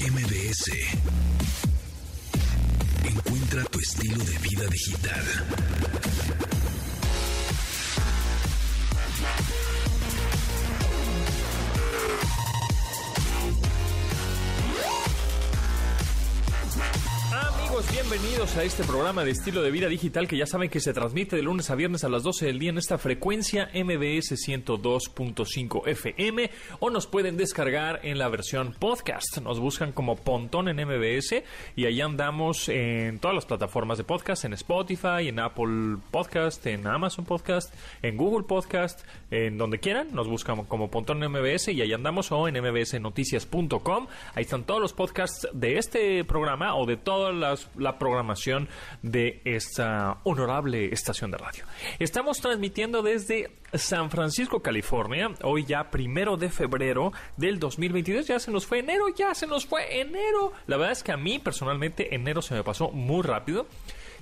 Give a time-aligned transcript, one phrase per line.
[0.00, 0.70] MBS.
[3.04, 5.24] Encuentra tu estilo de vida digital.
[17.92, 21.36] Bienvenidos a este programa de estilo de vida digital que ya saben que se transmite
[21.36, 26.50] de lunes a viernes a las 12 del día en esta frecuencia MBS 102.5 FM
[26.80, 29.38] o nos pueden descargar en la versión podcast.
[29.42, 31.44] Nos buscan como Pontón en MBS
[31.76, 36.86] y ahí andamos en todas las plataformas de podcast, en Spotify, en Apple Podcast, en
[36.86, 37.72] Amazon Podcast,
[38.02, 40.08] en Google Podcast, en donde quieran.
[40.12, 44.06] Nos buscan como Pontón en MBS y ahí andamos o en mbsnoticias.com.
[44.34, 48.68] Ahí están todos los podcasts de este programa o de todas las la programación
[49.02, 51.64] de esta honorable estación de radio.
[51.98, 58.26] Estamos transmitiendo desde San Francisco, California, hoy ya primero de febrero del 2022.
[58.26, 60.52] Ya se nos fue enero, ya se nos fue enero.
[60.66, 63.66] La verdad es que a mí personalmente enero se me pasó muy rápido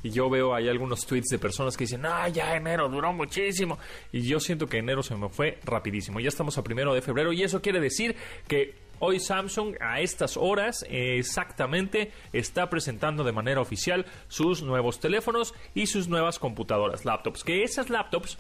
[0.03, 3.79] y yo veo ahí algunos tweets de personas que dicen, ah, ya enero duró muchísimo.
[4.13, 6.21] Y yo siento que enero se me fue rapidísimo.
[6.21, 8.15] Ya estamos a primero de febrero y eso quiere decir
[8.47, 15.55] que Hoy Samsung a estas horas exactamente está presentando de manera oficial sus nuevos teléfonos
[15.75, 18.39] y sus nuevas computadoras, laptops, que esas laptops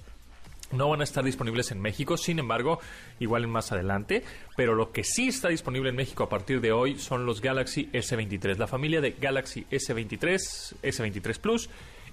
[0.72, 2.80] no van a estar disponibles en México, sin embargo,
[3.20, 4.24] igual más adelante,
[4.56, 7.88] pero lo que sí está disponible en México a partir de hoy son los Galaxy
[7.92, 11.70] S23, la familia de Galaxy S23, S23 Plus,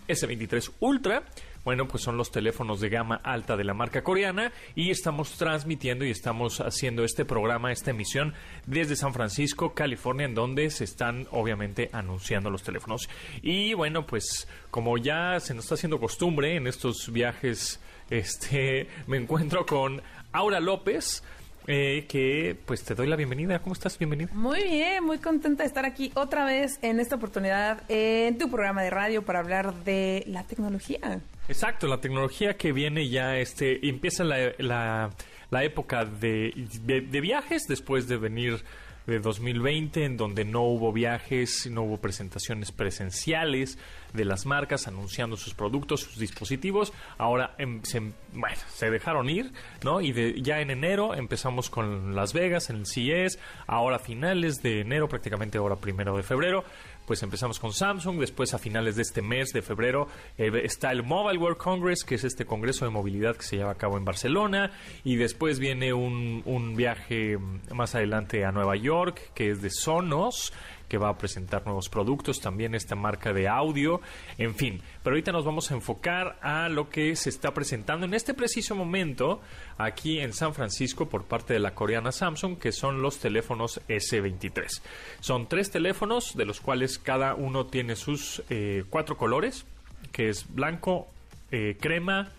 [0.07, 1.23] S23 Ultra
[1.63, 6.05] bueno, pues son los teléfonos de gama alta de la marca coreana y estamos transmitiendo
[6.05, 8.33] y estamos haciendo este programa, esta emisión
[8.65, 13.09] desde San Francisco, California, en donde se están obviamente anunciando los teléfonos.
[13.41, 19.17] Y bueno, pues como ya se nos está haciendo costumbre en estos viajes, este, me
[19.17, 21.23] encuentro con Aura López.
[21.65, 23.59] Eh, que pues te doy la bienvenida.
[23.59, 23.97] ¿Cómo estás?
[23.97, 24.29] Bienvenida.
[24.33, 28.83] Muy bien, muy contenta de estar aquí otra vez en esta oportunidad en tu programa
[28.83, 31.21] de radio para hablar de la tecnología.
[31.47, 38.07] Exacto, la tecnología que viene ya, este, empieza la, la, época de, de, viajes después
[38.07, 38.63] de venir
[39.05, 43.77] de 2020, en donde no hubo viajes, no hubo presentaciones presenciales
[44.13, 46.93] de las marcas anunciando sus productos, sus dispositivos.
[47.17, 49.51] Ahora em, se, bueno, se dejaron ir,
[49.83, 49.99] ¿no?
[49.99, 53.37] Y de, ya en enero empezamos con Las Vegas, en el CES,
[53.67, 56.63] ahora finales de enero, prácticamente ahora primero de febrero
[57.05, 61.03] pues empezamos con Samsung, después a finales de este mes de febrero eh, está el
[61.03, 64.05] Mobile World Congress, que es este congreso de movilidad que se lleva a cabo en
[64.05, 64.71] Barcelona,
[65.03, 67.37] y después viene un, un viaje
[67.73, 70.53] más adelante a Nueva York, que es de Sonos,
[70.93, 73.99] que va a presentar nuevos productos, también esta marca de audio,
[74.37, 74.79] en fin.
[75.01, 78.75] Pero ahorita nos vamos a enfocar a lo que se está presentando en este preciso
[78.75, 79.41] momento
[79.79, 84.83] aquí en San Francisco por parte de la coreana Samsung, que son los teléfonos S23.
[85.19, 89.65] Son tres teléfonos, de los cuales cada uno tiene sus eh, cuatro colores,
[90.11, 91.07] que es blanco,
[91.49, 92.29] eh, crema,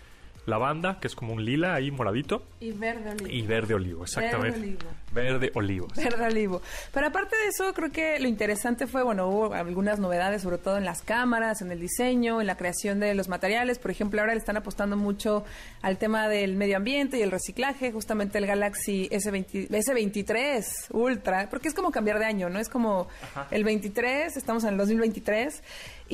[0.46, 2.42] lavanda, que es como un lila ahí moradito.
[2.60, 3.30] Y verde olivo.
[3.30, 4.58] Y verde olivo, exactamente.
[4.58, 4.88] Verde olivo.
[5.12, 5.88] Verde olivo.
[5.94, 6.62] Verde olivo.
[6.92, 10.76] Pero aparte de eso, creo que lo interesante fue, bueno, hubo algunas novedades, sobre todo
[10.76, 13.78] en las cámaras, en el diseño, en la creación de los materiales.
[13.78, 15.44] Por ejemplo, ahora le están apostando mucho
[15.82, 21.68] al tema del medio ambiente y el reciclaje, justamente el Galaxy S20, S23 Ultra, porque
[21.68, 22.58] es como cambiar de año, ¿no?
[22.58, 23.08] Es como
[23.50, 25.62] el 23, estamos en el 2023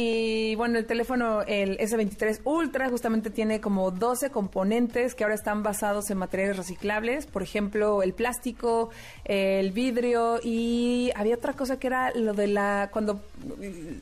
[0.02, 5.62] y bueno, el teléfono, el S23 Ultra, justamente tiene como 12 componentes que ahora están
[5.62, 7.26] basados en materiales reciclables.
[7.26, 8.88] Por ejemplo, el plástico,
[9.24, 12.88] el vidrio y había otra cosa que era lo de la.
[12.90, 13.20] cuando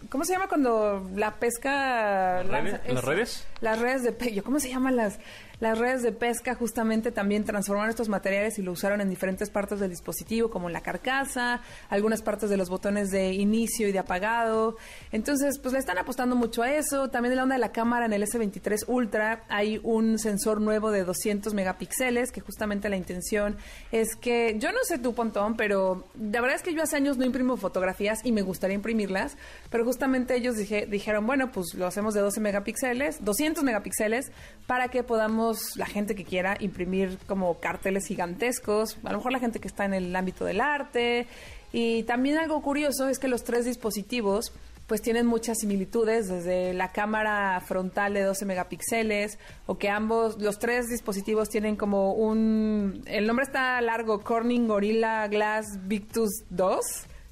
[0.08, 2.44] ¿Cómo se llama cuando la pesca.
[2.44, 3.44] ¿Las redes?
[3.60, 4.44] Las redes de pello.
[4.44, 5.18] ¿Cómo se llaman las.?
[5.60, 9.80] Las redes de pesca justamente también transformaron estos materiales y lo usaron en diferentes partes
[9.80, 14.76] del dispositivo, como la carcasa, algunas partes de los botones de inicio y de apagado.
[15.10, 17.10] Entonces, pues le están apostando mucho a eso.
[17.10, 20.92] También en la onda de la cámara en el S23 Ultra hay un sensor nuevo
[20.92, 23.56] de 200 megapíxeles, que justamente la intención
[23.90, 27.16] es que, yo no sé tu Pontón, pero la verdad es que yo hace años
[27.16, 29.36] no imprimo fotografías y me gustaría imprimirlas,
[29.70, 34.30] pero justamente ellos dijeron, bueno, pues lo hacemos de 12 megapíxeles, 200 megapíxeles,
[34.66, 39.40] para que podamos la gente que quiera imprimir como carteles gigantescos, a lo mejor la
[39.40, 41.26] gente que está en el ámbito del arte.
[41.72, 44.52] Y también algo curioso es que los tres dispositivos
[44.88, 50.58] pues tienen muchas similitudes, desde la cámara frontal de 12 megapíxeles, o que ambos, los
[50.58, 56.80] tres dispositivos tienen como un, el nombre está largo, Corning Gorilla Glass Victus 2,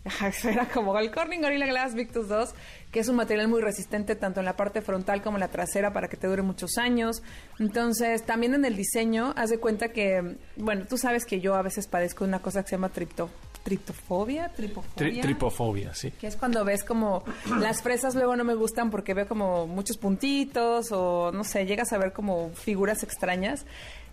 [0.45, 2.55] era como el Corning Gorilla Glass Victus 2,
[2.97, 5.93] que es un material muy resistente tanto en la parte frontal como en la trasera
[5.93, 7.23] para que te dure muchos años.
[7.59, 11.61] Entonces, también en el diseño, haz de cuenta que, bueno, tú sabes que yo a
[11.61, 13.29] veces padezco una cosa que se llama tripto
[13.65, 15.21] triptofobia, tripofobia.
[15.21, 16.11] tripofobia, sí.
[16.13, 17.23] Que es cuando ves como
[17.61, 21.93] las fresas luego no me gustan porque veo como muchos puntitos o no sé, llegas
[21.93, 23.67] a ver como figuras extrañas.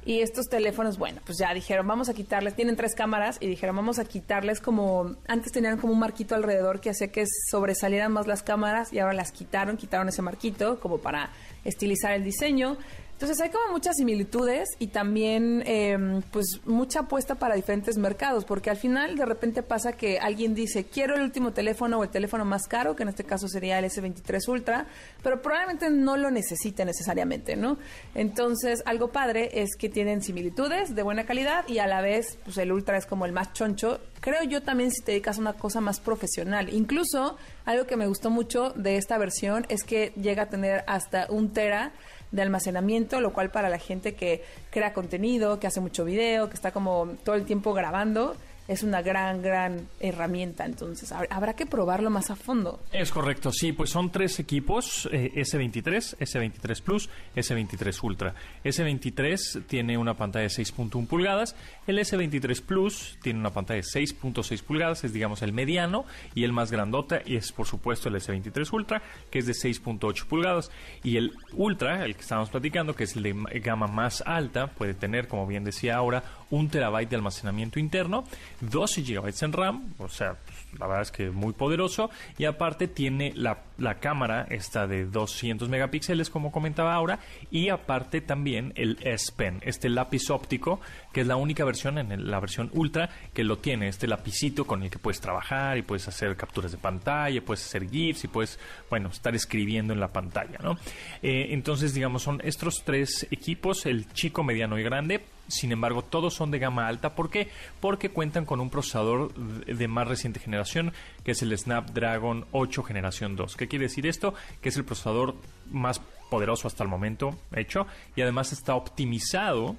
[0.06, 3.76] Y estos teléfonos, bueno, pues ya dijeron, vamos a quitarles, tienen tres cámaras y dijeron,
[3.76, 8.28] vamos a quitarles como, antes tenían como un marquito alrededor que hacía que sobresalieran más
[8.28, 11.32] las cámaras y ahora las quitaron, quitaron ese marquito como para
[11.64, 12.78] estilizar el diseño.
[13.24, 18.70] Entonces hay como muchas similitudes y también eh, pues mucha apuesta para diferentes mercados, porque
[18.70, 22.44] al final de repente pasa que alguien dice quiero el último teléfono o el teléfono
[22.44, 24.88] más caro, que en este caso sería el S23 Ultra,
[25.24, 27.78] pero probablemente no lo necesite necesariamente, ¿no?
[28.14, 32.58] Entonces algo padre es que tienen similitudes de buena calidad y a la vez pues
[32.58, 34.02] el Ultra es como el más choncho.
[34.20, 36.74] Creo yo también si te dedicas a una cosa más profesional.
[36.74, 41.28] Incluso algo que me gustó mucho de esta versión es que llega a tener hasta
[41.30, 41.94] un tera
[42.34, 46.56] de almacenamiento, lo cual para la gente que crea contenido, que hace mucho video, que
[46.56, 48.36] está como todo el tiempo grabando,
[48.68, 50.66] es una gran, gran herramienta.
[50.66, 52.80] Entonces, habrá que probarlo más a fondo.
[52.92, 58.36] Es correcto, sí, pues son tres equipos, S23, S23 Plus, S23 Ultra.
[58.64, 61.56] S23 tiene una pantalla de 6.1 pulgadas,
[61.88, 66.06] el S23 Plus tiene una pantalla de 6.6 pulgadas, es digamos el mediano,
[66.36, 70.26] y el más grandote y es por supuesto el S23 Ultra, que es de 6.8
[70.26, 70.72] pulgadas.
[71.04, 74.94] Y el Ultra, el que estamos platicando, que es el de gama más alta, puede
[74.94, 76.24] tener, como bien decía ahora,
[76.54, 78.26] un terabyte de almacenamiento interno,
[78.62, 80.38] 12 GB en RAM, o sea,
[80.78, 85.68] la verdad es que muy poderoso, y aparte tiene la, la cámara esta de 200
[85.68, 87.20] megapíxeles, como comentaba ahora,
[87.50, 90.80] y aparte también el S Pen, este lápiz óptico,
[91.12, 94.84] que es la única versión en la versión Ultra que lo tiene, este lapicito con
[94.84, 98.60] el que puedes trabajar y puedes hacer capturas de pantalla, puedes hacer GIFs y puedes,
[98.92, 100.78] bueno, estar escribiendo en la pantalla, ¿no?
[101.24, 106.34] Eh, entonces, digamos, son estos tres equipos, el chico, mediano y grande, sin embargo, todos
[106.34, 107.16] son de gama alta.
[107.16, 107.50] ¿Por qué?
[107.80, 110.94] Porque cuentan con un procesador de más reciente generación,
[111.24, 113.56] que es el Snapdragon 8 generación 2.
[113.56, 114.34] ¿Qué quiere decir esto?
[114.62, 115.36] Que es el procesador
[115.70, 117.86] más poderoso hasta el momento hecho
[118.16, 119.76] y además está optimizado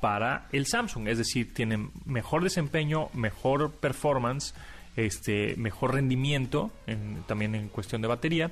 [0.00, 4.54] para el Samsung, es decir, tiene mejor desempeño, mejor performance,
[4.96, 6.70] este, mejor rendimiento,
[7.26, 8.50] también en cuestión de batería,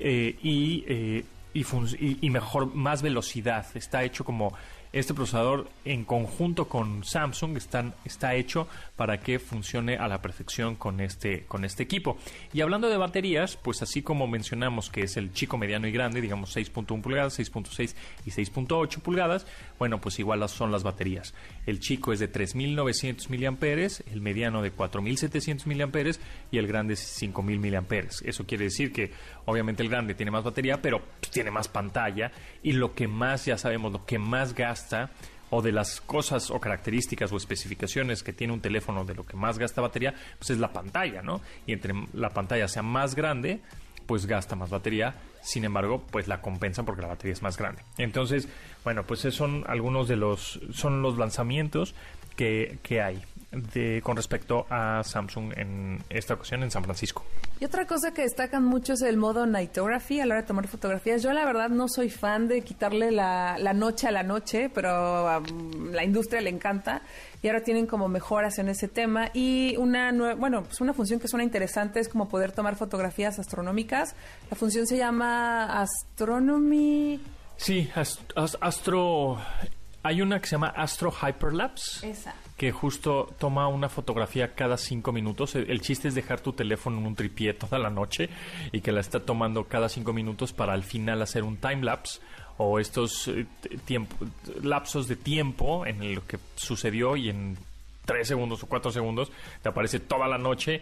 [0.00, 3.66] eh, y, eh, y, mejor, más velocidad.
[3.74, 4.54] Está hecho como
[4.92, 10.76] este procesador en conjunto con Samsung están, está hecho para que funcione a la perfección
[10.76, 12.18] con este, con este equipo.
[12.52, 16.20] Y hablando de baterías, pues así como mencionamos que es el chico, mediano y grande,
[16.20, 17.94] digamos 6.1 pulgadas, 6.6
[18.24, 19.46] y 6.8 pulgadas,
[19.78, 21.34] bueno, pues igual son las baterías.
[21.66, 26.20] El chico es de 3.900 miliamperes, el mediano de 4.700 miliamperes
[26.50, 28.22] y el grande es 5.000 miliamperes.
[28.24, 29.12] Eso quiere decir que
[29.44, 32.30] obviamente el grande tiene más batería, pero tiene más pantalla
[32.62, 35.10] y lo que más ya sabemos, lo que más gasta
[35.50, 39.36] o de las cosas o características o especificaciones que tiene un teléfono de lo que
[39.36, 41.40] más gasta batería, pues es la pantalla, ¿no?
[41.66, 43.60] Y entre la pantalla sea más grande,
[44.06, 45.14] pues gasta más batería,
[45.46, 47.82] sin embargo, pues la compensan porque la batería es más grande.
[47.98, 48.48] Entonces,
[48.82, 51.94] bueno, pues esos son algunos de los, son los lanzamientos
[52.34, 53.22] que, que hay
[53.56, 57.24] de, con respecto a Samsung en esta ocasión en San Francisco.
[57.58, 60.68] Y otra cosa que destacan mucho es el modo Nightography a la hora de tomar
[60.68, 61.22] fotografías.
[61.22, 65.42] Yo la verdad no soy fan de quitarle la, noche a la noche, pero a
[65.90, 67.02] la industria le encanta.
[67.42, 69.30] Y ahora tienen como mejoras en ese tema.
[69.32, 74.14] Y una bueno pues una función que suena interesante es como poder tomar fotografías astronómicas.
[74.50, 77.20] La función se llama astronomy.
[77.56, 77.90] Sí
[78.60, 79.38] astro
[80.02, 82.08] hay una que se llama astro hyperlapse.
[82.08, 85.54] Esa que justo toma una fotografía cada cinco minutos.
[85.54, 88.30] El, chiste es dejar tu teléfono en un tripié toda la noche
[88.72, 92.20] y que la está tomando cada cinco minutos para al final hacer un time lapse
[92.58, 93.46] o estos eh,
[94.62, 97.58] lapsos de tiempo en lo que sucedió y en
[98.06, 99.30] tres segundos o cuatro segundos
[99.62, 100.80] te aparece toda la noche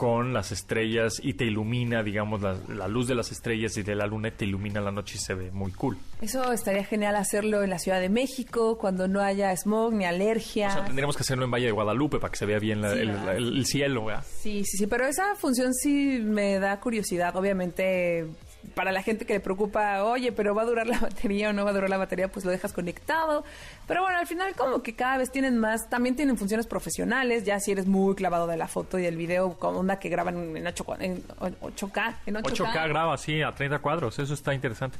[0.00, 4.06] con las estrellas y te ilumina, digamos, la, luz de las estrellas y de la
[4.06, 5.98] luna te ilumina la noche y se ve muy cool.
[6.22, 10.68] Eso estaría genial hacerlo en la Ciudad de México, cuando no haya smog ni alergia.
[10.68, 13.66] O sea, tendríamos que hacerlo en Valle de Guadalupe para que se vea bien el,
[13.66, 14.24] cielo, ¿verdad?
[14.40, 17.36] Sí, sí, sí, pero esa función sí me da curiosidad.
[17.36, 18.26] Obviamente
[18.74, 21.64] para la gente que le preocupa, oye, pero va a durar la batería o no
[21.64, 23.44] va a durar la batería, pues lo dejas conectado.
[23.86, 27.58] Pero bueno, al final como que cada vez tienen más, también tienen funciones profesionales, ya
[27.60, 30.66] si eres muy clavado de la foto y del video, como onda que graban en,
[30.66, 32.14] 8, en 8K.
[32.26, 32.72] En 8K.
[32.72, 34.98] 8K graba, sí, a 30 cuadros, eso está interesante.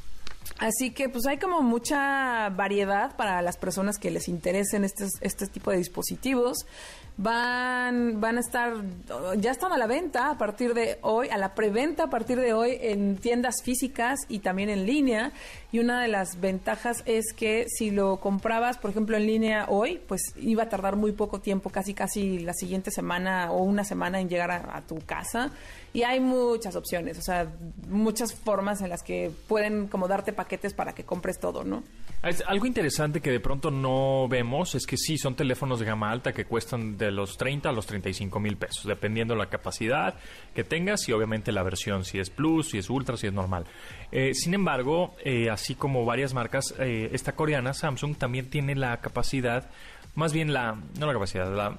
[0.58, 5.46] Así que pues hay como mucha variedad para las personas que les interesen este, este
[5.46, 6.66] tipo de dispositivos
[7.22, 8.72] van, van a estar,
[9.36, 12.54] ya están a la venta a partir de hoy, a la preventa a partir de
[12.54, 15.32] hoy en tiendas físicas y también en línea.
[15.70, 20.00] y una de las ventajas es que si lo comprabas, por ejemplo, en línea hoy,
[20.08, 24.18] pues iba a tardar muy poco tiempo, casi casi la siguiente semana o una semana
[24.18, 25.50] en llegar a, tu casa.
[25.92, 27.52] Y hay muchas opciones, o sea,
[27.88, 31.82] muchas formas en las que pueden como darte paquetes para que compres todo, ¿no?
[32.46, 36.32] Algo interesante que de pronto no vemos es que sí, son teléfonos de gama alta
[36.32, 40.14] que cuestan de los 30 a los 35 mil pesos, dependiendo la capacidad
[40.54, 43.64] que tengas y obviamente la versión, si es Plus, si es Ultra, si es normal.
[44.12, 49.00] Eh, sin embargo, eh, así como varias marcas, eh, esta coreana, Samsung, también tiene la
[49.00, 49.70] capacidad,
[50.14, 51.76] más bien la, no la capacidad, la,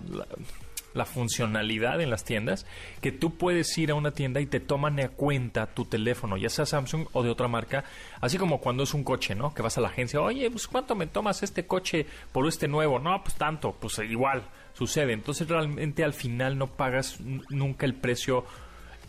[0.93, 2.65] la, funcionalidad en las tiendas,
[3.01, 6.49] que tú puedes ir a una tienda y te toman en cuenta tu teléfono, ya
[6.49, 7.83] sea Samsung o de otra marca,
[8.21, 9.53] así como cuando es un coche, ¿no?
[9.53, 12.99] Que vas a la agencia, oye, pues ¿cuánto me tomas este coche por este nuevo?
[12.99, 14.43] No, pues tanto, pues igual
[14.87, 15.13] sucede.
[15.13, 17.19] Entonces realmente al final no pagas
[17.49, 18.45] nunca el precio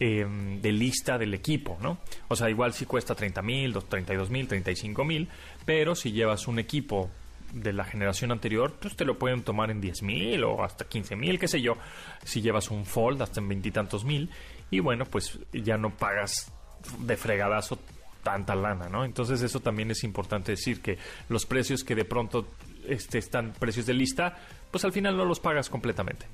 [0.04, 1.98] Em, de lista del equipo, ¿no?
[2.26, 5.28] O sea, igual si cuesta 30 mil, 32 mil, 35 mil,
[5.64, 7.08] pero si llevas un equipo
[7.52, 11.14] de la generación anterior, pues te lo pueden tomar en 10 mil o hasta 15
[11.14, 11.76] mil, qué sé yo.
[12.24, 14.28] Si llevas un Fold hasta en veintitantos mil,
[14.72, 16.50] y bueno, pues ya no pagas
[16.98, 17.78] de fregadazo
[18.24, 19.04] tanta lana, ¿no?
[19.04, 20.98] Entonces eso también es importante decir que
[21.28, 22.48] los precios que de pronto
[22.88, 24.36] este, están precios de lista,
[24.72, 26.26] pues al final no los pagas completamente.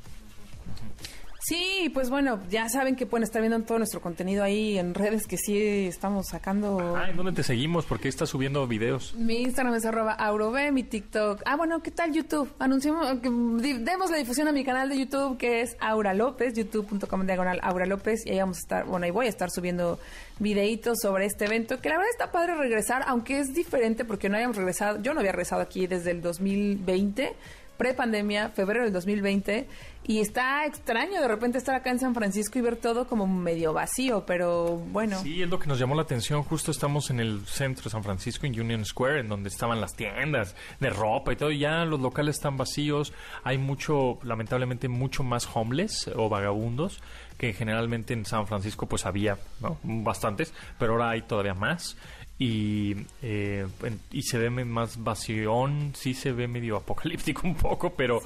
[1.48, 5.26] Sí, pues bueno, ya saben que pueden estar viendo todo nuestro contenido ahí en redes
[5.26, 6.94] que sí estamos sacando.
[6.94, 7.86] Ah, ¿en dónde te seguimos?
[7.86, 9.14] ¿Por qué estás subiendo videos?
[9.14, 11.40] Mi Instagram es arroba aurob, mi TikTok.
[11.46, 12.52] Ah, bueno, ¿qué tal YouTube?
[12.58, 17.60] Anunciamos, demos la difusión a mi canal de YouTube que es Aura López, youtube.com diagonal
[17.62, 19.98] Aura López y ahí vamos a estar, bueno, ahí voy a estar subiendo
[20.40, 24.34] videitos sobre este evento, que la verdad está padre regresar, aunque es diferente porque no
[24.34, 27.34] habíamos regresado, yo no había regresado aquí desde el 2020
[27.78, 29.66] pre-pandemia, febrero del 2020,
[30.06, 33.72] y está extraño de repente estar acá en San Francisco y ver todo como medio
[33.72, 35.20] vacío, pero bueno.
[35.20, 36.42] Sí, es lo que nos llamó la atención.
[36.42, 39.94] Justo estamos en el centro de San Francisco, en Union Square, en donde estaban las
[39.94, 41.50] tiendas de ropa y todo.
[41.50, 43.12] Y ya los locales están vacíos.
[43.44, 47.02] Hay mucho, lamentablemente, mucho más homeless o vagabundos
[47.38, 49.38] que generalmente en San Francisco pues había
[49.84, 51.96] bastantes, pero ahora hay todavía más
[52.38, 53.66] y, eh,
[54.12, 58.22] y se ve más vación, sí se ve medio apocalíptico un poco, pero,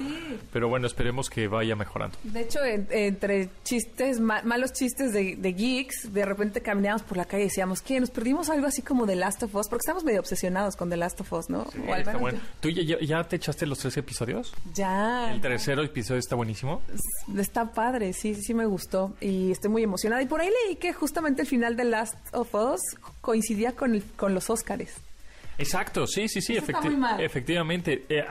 [0.51, 2.17] pero bueno, esperemos que vaya mejorando.
[2.23, 7.47] De hecho, entre chistes, malos chistes de, geeks, de repente caminamos por la calle y
[7.47, 9.67] decíamos, que ¿Nos perdimos algo así como The Last of Us?
[9.69, 11.65] Porque estamos medio obsesionados con The Last of Us, ¿no?
[11.97, 12.39] está bueno.
[12.59, 14.53] ¿Tú ya, ya, te echaste los tres episodios?
[14.73, 15.33] Ya.
[15.33, 16.81] El tercer episodio está buenísimo.
[17.37, 20.21] Está padre, sí, sí me gustó y estoy muy emocionada.
[20.21, 22.81] Y por ahí leí que justamente el final de Last of Us
[23.21, 24.95] coincidía con, con los Óscares.
[25.57, 28.05] Exacto, sí, sí, sí, efectivamente.
[28.09, 28.23] Eh,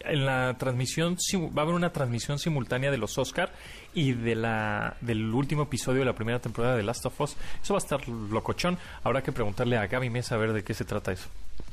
[0.00, 1.16] en la transmisión
[1.56, 3.52] va a haber una transmisión simultánea de los Oscar
[3.94, 7.36] y de la del último episodio de la primera temporada de Last of Us.
[7.62, 8.78] Eso va a estar locochón.
[9.02, 11.28] Habrá que preguntarle a Gaby Mesa a ver de qué se trata eso.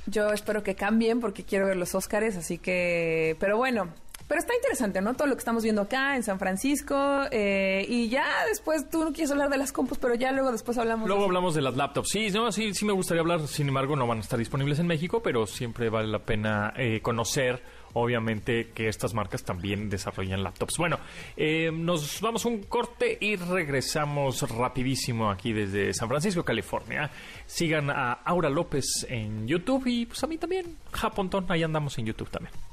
[0.05, 3.37] Yo espero que cambien porque quiero ver los Oscars, así que...
[3.39, 3.89] Pero bueno,
[4.33, 5.13] pero está interesante, ¿no?
[5.13, 6.95] Todo lo que estamos viendo acá en San Francisco.
[7.29, 10.75] Eh, y ya después, tú no quieres hablar de las compus, pero ya luego después
[10.79, 11.07] hablamos.
[11.07, 12.09] Luego hablamos de las laptops.
[12.09, 13.47] Sí, no, sí, sí me gustaría hablar.
[13.47, 16.99] Sin embargo, no van a estar disponibles en México, pero siempre vale la pena eh,
[17.03, 17.61] conocer
[17.93, 20.79] obviamente que estas marcas también desarrollan laptops.
[20.79, 20.97] Bueno,
[21.37, 27.11] eh, nos vamos un corte y regresamos rapidísimo aquí desde San Francisco, California.
[27.45, 32.07] Sigan a Aura López en YouTube y pues a mí también, Japontón, ahí andamos en
[32.07, 32.72] YouTube también.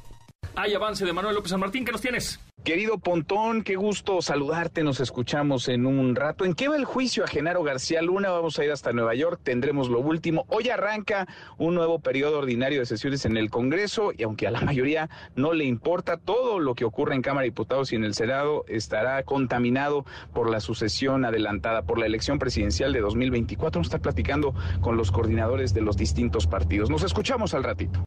[0.57, 2.41] Hay avance de Manuel López San Martín, ¿qué nos tienes?
[2.65, 6.45] Querido Pontón, qué gusto saludarte, nos escuchamos en un rato.
[6.45, 8.29] ¿En qué va el juicio a Genaro García Luna?
[8.29, 10.45] Vamos a ir hasta Nueva York, tendremos lo último.
[10.49, 11.27] Hoy arranca
[11.57, 15.55] un nuevo periodo ordinario de sesiones en el Congreso y aunque a la mayoría no
[15.55, 19.23] le importa, todo lo que ocurre en Cámara de Diputados y en el Senado estará
[19.23, 20.05] contaminado
[20.35, 23.79] por la sucesión adelantada por la elección presidencial de 2024.
[23.79, 26.91] Vamos a estar platicando con los coordinadores de los distintos partidos.
[26.91, 28.05] Nos escuchamos al ratito.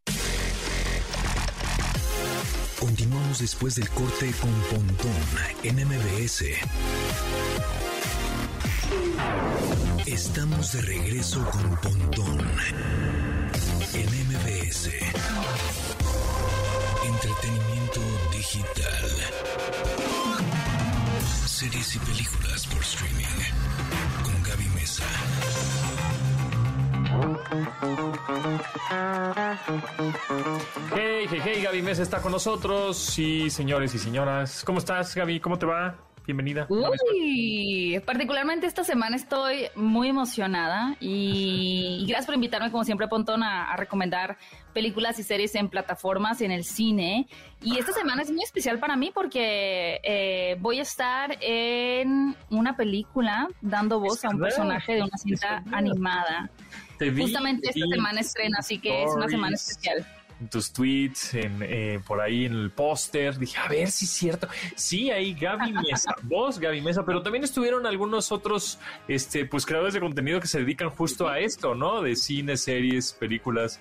[2.83, 5.15] Continuamos después del corte con Pontón
[5.63, 6.43] en MBS.
[10.05, 12.45] Estamos de regreso con Pontón
[13.93, 14.89] en MBS.
[17.05, 18.01] Entretenimiento
[18.33, 19.09] digital.
[21.45, 22.22] Series y películas
[30.95, 32.97] Hey, hey, hey, Gaby Mesa está con nosotros.
[32.97, 34.63] Sí, señores y señoras.
[34.65, 35.39] ¿Cómo estás, Gaby?
[35.39, 35.95] ¿Cómo te va?
[36.25, 36.67] bienvenida.
[36.69, 43.71] Uy, particularmente esta semana estoy muy emocionada y, gracias por invitarme como siempre Pontón a,
[43.71, 44.37] a, recomendar
[44.73, 47.27] películas y series en plataformas y en el cine.
[47.61, 52.75] Y esta semana es muy especial para mí porque eh, voy a estar en una
[52.75, 56.49] película dando voz a un personaje de una cinta animada.
[57.11, 60.05] Justamente esta semana estrena, así que es una semana especial
[60.49, 63.37] tus tweets, en, eh, por ahí en el póster.
[63.37, 64.47] Dije, a ver si es cierto.
[64.75, 69.93] Sí, ahí Gaby Mesa, vos Gaby Mesa, pero también estuvieron algunos otros este, pues creadores
[69.93, 72.01] de contenido que se dedican justo a esto, ¿no?
[72.01, 73.79] De cine, series, películas.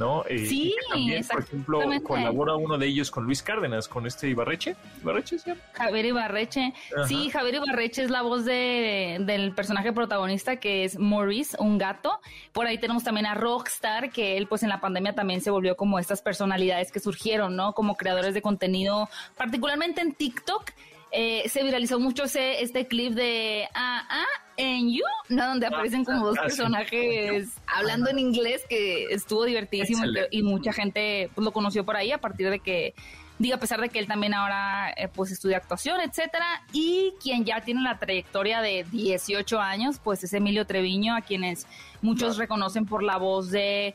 [0.00, 0.24] ¿No?
[0.26, 4.74] Eh, sí, también, por ejemplo, colabora uno de ellos con Luis Cárdenas, con este Ibarreche.
[5.02, 5.52] ¿Ibarreche sí?
[5.74, 6.72] Javier Ibarreche.
[7.06, 12.18] Sí, Javier Ibarreche es la voz de, del personaje protagonista que es Maurice, un gato.
[12.52, 15.76] Por ahí tenemos también a Rockstar, que él pues en la pandemia también se volvió
[15.76, 17.74] como estas personalidades que surgieron, ¿no?
[17.74, 20.70] Como creadores de contenido, particularmente en TikTok
[21.12, 24.26] eh, se viralizó mucho ese, este clip de Ah, ah,
[24.56, 25.48] en You, ¿no?
[25.48, 30.72] donde ah, aparecen como dos ah, personajes hablando en inglés, que estuvo divertidísimo y mucha
[30.72, 32.94] gente pues, lo conoció por ahí a partir de que,
[33.38, 37.44] diga, a pesar de que él también ahora eh, pues estudia actuación, etcétera, y quien
[37.44, 41.66] ya tiene la trayectoria de 18 años, pues es Emilio Treviño, a quienes
[42.02, 43.94] muchos reconocen por la voz de,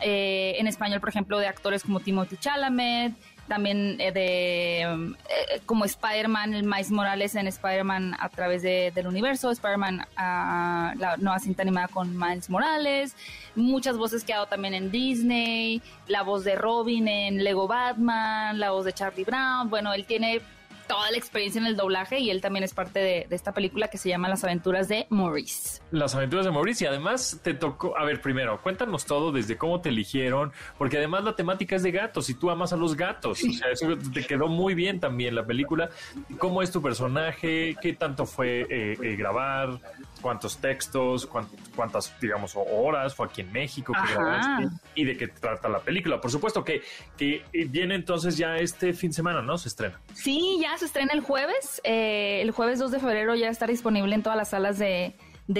[0.00, 3.14] eh, en español, por ejemplo, de actores como Timothy Chalamet,
[3.46, 9.50] también eh, de eh, como Spider-Man, el Miles Morales en Spider-Man a través del universo,
[9.50, 13.16] Spider-Man, uh, la nueva cinta animada con Miles Morales,
[13.54, 18.58] muchas voces que ha dado también en Disney, la voz de Robin en Lego Batman,
[18.58, 20.40] la voz de Charlie Brown, bueno, él tiene
[20.86, 23.98] toda la experiencia en el doblaje y él también es parte de, esta película que
[23.98, 25.80] se llama Las aventuras de Maurice.
[25.90, 29.80] Las aventuras de Maurice y además te tocó, a ver, primero, cuéntanos todo desde cómo
[29.80, 33.42] te eligieron, porque además la temática es de gatos y tú amas a los gatos,
[33.42, 35.90] o sea, eso te quedó muy bien también la película.
[36.38, 37.76] ¿Cómo es tu personaje?
[37.80, 39.80] ¿Qué tanto fue eh, eh, grabar?
[40.20, 41.28] ¿Cuántos textos?
[41.74, 44.68] ¿Cuántas, digamos, horas fue aquí en México que?
[44.94, 46.20] ¿Y de qué trata la película?
[46.20, 46.82] Por supuesto que,
[47.16, 49.58] que viene entonces ya este fin de semana, ¿no?
[49.58, 50.00] Se estrena.
[50.14, 51.80] Sí, ya se estrena el jueves.
[51.84, 55.14] Eh, el jueves 2 de febrero ya está disponible en todas las salas de,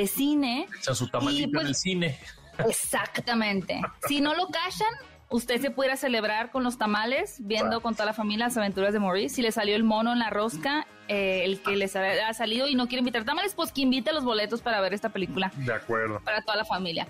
[0.07, 0.67] cine.
[0.79, 2.19] Echan su tamalito en el pues, cine.
[2.67, 3.81] Exactamente.
[4.09, 4.95] si no lo callan,
[5.31, 9.01] usted se pudiera celebrar con los tamales, viendo con toda la familia las aventuras de
[9.01, 9.37] Maurice.
[9.37, 12.75] Si le salió el mono en la rosca, eh, el que les ha, salido y
[12.75, 15.53] no quiere invitar tamales, pues que invite los boletos para ver esta película.
[15.57, 16.21] De acuerdo.
[16.25, 17.09] Para toda la familia.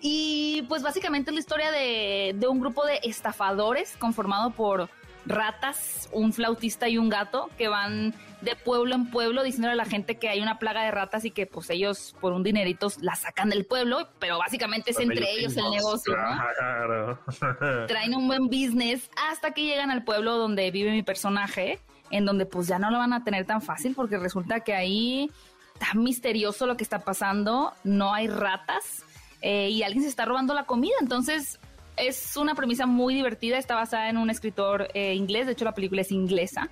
[0.00, 4.88] Y pues básicamente es la historia de, de un grupo de estafadores conformado por
[5.26, 9.84] ratas, un flautista y un gato que van de pueblo en pueblo diciendo a la
[9.84, 13.14] gente que hay una plaga de ratas y que pues ellos por un dinerito la
[13.14, 16.14] sacan del pueblo, pero básicamente es entre ellos el negocio,
[17.88, 22.46] Traen un buen business hasta que llegan al pueblo donde vive mi personaje, en donde
[22.46, 25.30] pues ya no lo van a tener tan fácil porque resulta que ahí
[25.74, 29.02] está misterioso lo que está pasando, no hay ratas.
[29.42, 31.60] Eh, y alguien se está robando la comida, entonces
[31.96, 35.74] es una premisa muy divertida, está basada en un escritor eh, inglés, de hecho la
[35.74, 36.68] película es inglesa.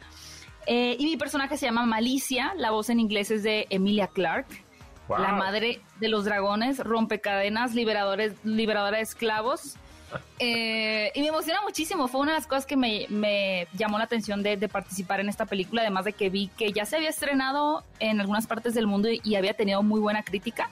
[0.66, 4.46] Eh, y mi personaje se llama Malicia, la voz en inglés es de Emilia Clark,
[5.08, 9.76] la madre de los dragones, rompecadenas, liberadores, liberadora de esclavos.
[10.38, 14.42] Eh, y me emociona muchísimo, fue una de las cosas que me, llamó la atención
[14.42, 18.20] de, participar en esta película, además de que vi que ya se había estrenado en
[18.20, 20.70] algunas partes del mundo y había tenido muy buena crítica.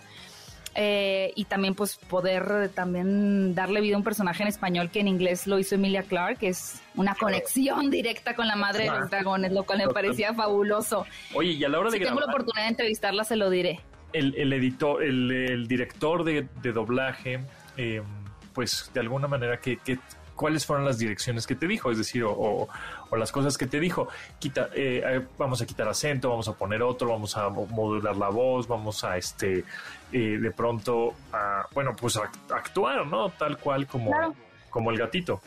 [0.75, 5.09] Eh, y también pues poder también darle vida a un personaje en español que en
[5.09, 9.11] inglés lo hizo Emilia Clark, que es una conexión directa con la madre de los
[9.11, 11.07] dragones, lo cual me parecía fabuloso.
[11.35, 13.81] Oye, y a la hora si de tengo la oportunidad de entrevistarla, se lo diré.
[14.15, 17.41] El, el editor, el, director de, doblaje,
[17.77, 18.03] eh,
[18.55, 19.99] pues de alguna manera, que, que
[20.43, 22.67] cuáles fueron las direcciones que te dijo, es decir, o,
[23.17, 24.09] las cosas que te dijo.
[24.41, 28.29] Quita, eh, eh, vamos a quitar acento, vamos a poner otro, vamos a modular la
[28.29, 29.65] voz, vamos a este,
[30.11, 33.31] eh, de pronto, a, bueno, pues a, actuar, ¿no?
[33.31, 34.35] Tal cual como,
[34.69, 35.41] como el gatito.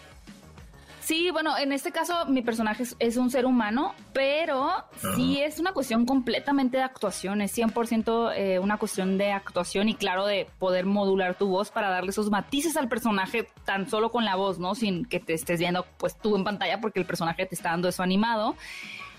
[1.05, 4.71] Sí, bueno, en este caso mi personaje es, un ser humano, pero
[5.15, 9.93] sí es una cuestión completamente de actuación, es 100% eh, una cuestión de actuación y
[9.93, 14.25] claro, de poder modular tu voz para darle esos matices al personaje tan solo con
[14.25, 14.73] la voz, ¿no?
[14.73, 17.87] Sin que te estés viendo pues tú en pantalla porque el personaje te está dando
[17.87, 18.55] eso animado.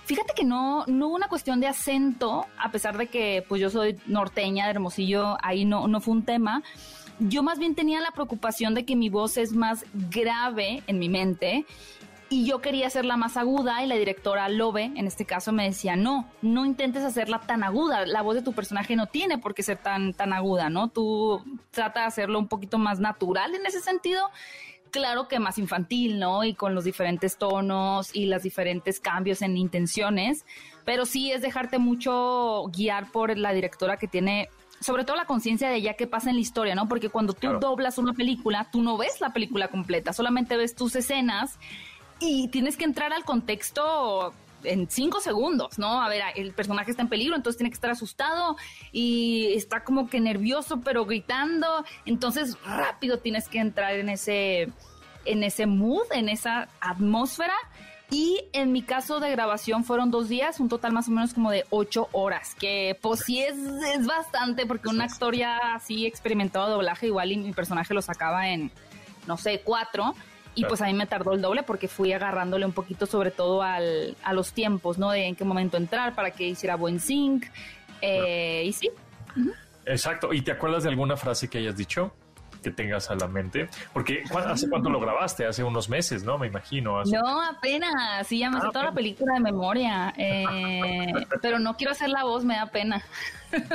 [0.06, 3.70] Fíjate que no, no hubo una cuestión de acento, a pesar de que pues yo
[3.70, 6.64] soy norteña de Hermosillo, ahí no, no fue un tema
[7.18, 11.08] yo más bien tenía la preocupación de que mi voz es más grave en mi
[11.08, 11.66] mente
[12.28, 15.94] y yo quería hacerla más aguda y la directora Lobe, en este caso, me decía,
[15.94, 19.62] no, no intentes hacerla tan aguda, la voz de tu personaje no tiene por qué
[19.62, 20.88] ser tan, tan aguda, ¿no?
[20.88, 24.28] Tú trata de hacerlo un poquito más natural en ese sentido
[24.90, 26.42] claro que más infantil, ¿no?
[26.42, 30.46] Y con los diferentes tonos y los diferentes cambios en intenciones,
[30.84, 34.48] pero sí es dejarte mucho guiar por la directora que tiene
[34.80, 36.88] sobre todo la conciencia de ya qué pasa en la historia, ¿no?
[36.88, 40.96] Porque cuando tú doblas una película, tú no ves la película completa, solamente ves tus
[40.96, 41.58] escenas
[42.20, 44.32] y tienes que entrar al contexto
[44.64, 46.02] en cinco segundos, ¿no?
[46.02, 48.56] A ver, el personaje está en peligro, entonces tiene que estar asustado
[48.92, 51.84] y está como que nervioso, pero gritando.
[52.04, 54.72] Entonces, rápido tienes que entrar en ese,
[55.24, 57.54] en ese mood, en esa atmósfera.
[58.10, 61.50] Y en mi caso de grabación fueron dos días, un total más o menos como
[61.50, 66.70] de ocho horas, que pues sí es, es bastante, porque un actor ya así experimentado
[66.70, 68.70] doblaje, igual y mi personaje lo sacaba en,
[69.26, 70.14] no sé, cuatro.
[70.54, 73.60] Y pues a mí me tardó el doble porque fui agarrándole un poquito sobre todo
[73.60, 75.10] al, a los tiempos, ¿no?
[75.10, 77.44] De en qué momento entrar para que hiciera buen sync.
[78.00, 78.88] Eh, y sí.
[79.84, 80.32] Exacto.
[80.32, 82.14] ¿Y te acuerdas de alguna frase que hayas dicho?
[82.66, 83.68] Que tengas a la mente?
[83.92, 85.46] Porque ¿hace cuánto lo grabaste?
[85.46, 86.36] Hace unos meses, ¿no?
[86.36, 87.04] Me imagino.
[87.04, 88.26] No, apenas.
[88.26, 90.12] Sí, ya me sé ah, toda la película de memoria.
[90.16, 91.06] Eh,
[91.42, 93.04] pero no quiero hacer la voz, me da pena.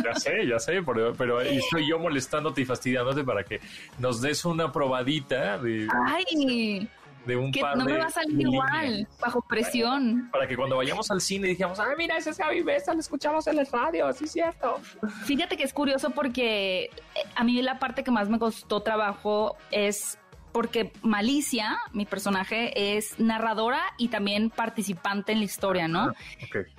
[0.04, 3.62] Ya sé, ya sé, pero, pero estoy yo molestándote y fastidiándote para que
[3.98, 5.88] nos des una probadita de...
[6.06, 6.90] ¡Ay!
[7.26, 10.30] De un que no me va a salir igual, bajo presión.
[10.32, 13.46] Para, que cuando vayamos al cine dijamos, ah, mira, ese es Gaby Mesa, lo escuchamos
[13.48, 14.80] en el radio, así es cierto.
[15.26, 16.90] Fíjate que es curioso porque eh,
[17.36, 20.18] a mí la parte que más me costó trabajo es
[20.52, 26.10] porque Malicia, mi personaje, es narradora y también participante en la historia, ¿no?
[26.10, 26.14] Ah,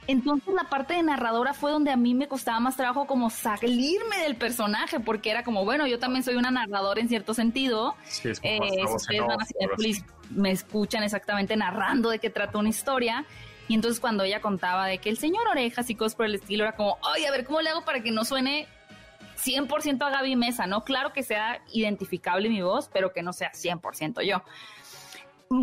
[0.07, 4.19] Entonces la parte de narradora fue donde a mí me costaba más trabajo como salirme
[4.23, 7.95] del personaje, porque era como, bueno, yo también soy una narradora en cierto sentido.
[8.05, 8.85] Sí, es como eh,
[10.31, 13.25] me escuchan exactamente narrando de qué trata una historia.
[13.69, 16.65] Y entonces cuando ella contaba de que el señor Orejas y cosas por el estilo,
[16.65, 18.67] era como, ay, a ver, ¿cómo le hago para que no suene
[19.45, 20.85] 100% a Gaby Mesa, ¿no?
[20.85, 24.43] Claro que sea identificable mi voz, pero que no sea 100% yo.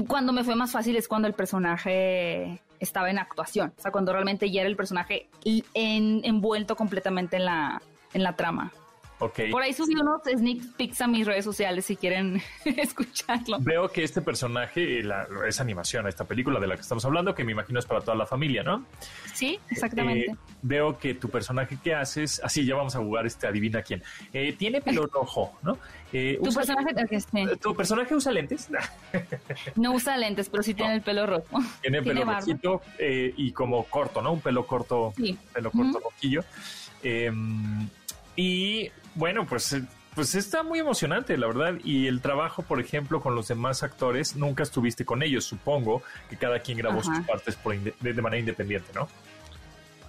[0.08, 4.14] Cuando me fue más fácil es cuando el personaje estaba en actuación, o sea, cuando
[4.14, 7.82] realmente ya era el personaje envuelto completamente en la,
[8.14, 8.72] en la trama.
[9.20, 13.58] Por ahí subí unos sneak peeks a mis redes sociales si quieren escucharlo.
[13.60, 17.44] Veo que este personaje la, es animación, esta película de la que estamos hablando, que
[17.44, 18.86] me imagino es para toda la familia, ¿no?
[19.34, 20.32] Sí, exactamente.
[20.32, 24.02] Eh, veo que tu personaje que haces, así ya vamos a jugar este adivina quién.
[24.32, 25.78] Eh, tiene pelo rojo, ¿no?
[26.14, 28.70] Eh, ¿Tu, personaje, ¿Tu personaje usa lentes?
[29.76, 31.60] no usa lentes, pero sí tiene el pelo rojo.
[31.82, 34.32] Tiene pelo rojito y como corto, ¿no?
[34.32, 35.38] Un pelo corto, sí.
[35.54, 36.46] pelo corto, rojillo.
[37.04, 37.88] Em,
[38.36, 39.84] y bueno, pues, eh,
[40.16, 41.76] pues está muy emocionante, la verdad.
[41.84, 46.38] Y el trabajo, por ejemplo, con los demás actores, nunca estuviste con ellos, supongo que
[46.38, 47.58] cada quien grabó sus partes
[48.02, 49.08] de, manera independiente, ¿no?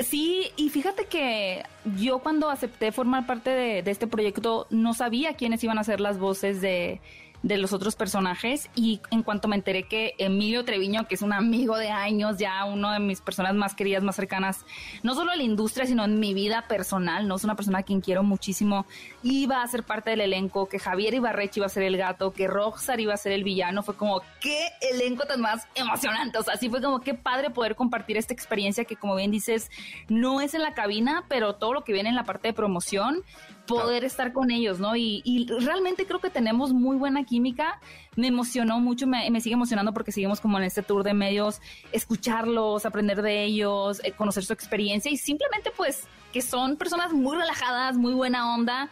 [0.01, 1.63] Sí, y fíjate que
[1.99, 6.19] yo cuando acepté formar parte de, este proyecto no sabía quiénes iban a ser las
[6.19, 7.01] voces de,
[7.43, 8.71] de los otros personajes.
[8.75, 12.65] Y en cuanto me enteré que Emilio Treviño, que es un amigo de años, ya
[12.65, 14.65] uno de mis personas más queridas, más cercanas,
[15.03, 17.83] no solo en la industria, sino en mi vida personal, no es una persona a
[17.83, 18.87] quien quiero muchísimo,
[19.23, 22.47] iba a ser parte del elenco, que Javier Ibarrechi iba a ser el gato, que
[22.47, 26.57] Roxar iba a ser el villano, fue como, qué elenco tan más emocionante, o sea,
[26.57, 29.71] sí fue como, qué padre poder compartir esta experiencia que como bien dices,
[30.09, 33.25] no es en la cabina, pero todo lo que viene en la parte de promoción,
[33.71, 34.97] poder estar con ellos, ¿no?
[34.97, 37.81] Y, realmente creo que tenemos muy buena química.
[38.17, 41.61] Me emocionó mucho, me, me, sigue emocionando porque seguimos como en este tour de medios,
[41.93, 47.37] escucharlos, aprender de ellos, eh, conocer su experiencia y simplemente pues que son personas muy
[47.37, 48.91] relajadas, muy buena onda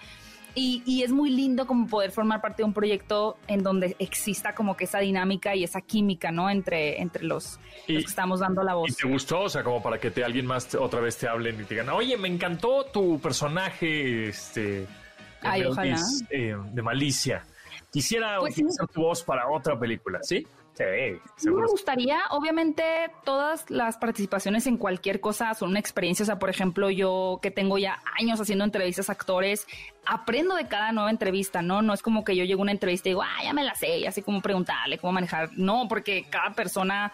[0.59, 4.77] y, es muy lindo como poder formar parte de un proyecto en donde exista como
[4.77, 6.51] que esa dinámica y esa química, ¿no?
[6.51, 8.91] Entre, entre los, que estamos dando la voz.
[8.91, 9.43] ¿Y te gustó?
[9.43, 11.91] O sea, como para que te, alguien más otra vez te hablen y te digan,
[11.91, 14.87] oye, me encantó tu personaje, este...
[15.41, 16.01] Ay, ojalá.
[16.31, 17.45] Eh, de Malicia.
[17.91, 20.47] Quisiera pues utilizar tu voz para otra película, ¿sí?
[21.37, 22.85] Sí, me gustaría, obviamente,
[23.25, 26.23] todas las participaciones en cualquier cosa son una experiencia.
[26.23, 29.67] O sea, por ejemplo, yo que tengo ya años haciendo entrevistas a actores,
[30.07, 31.83] aprendo de cada nueva entrevista, ¿no?
[31.83, 33.75] No es como que yo llego a una entrevista y digo, ah, ya me la
[33.75, 35.51] sé, y así como preguntarle cómo manejar.
[35.57, 37.13] No, porque cada persona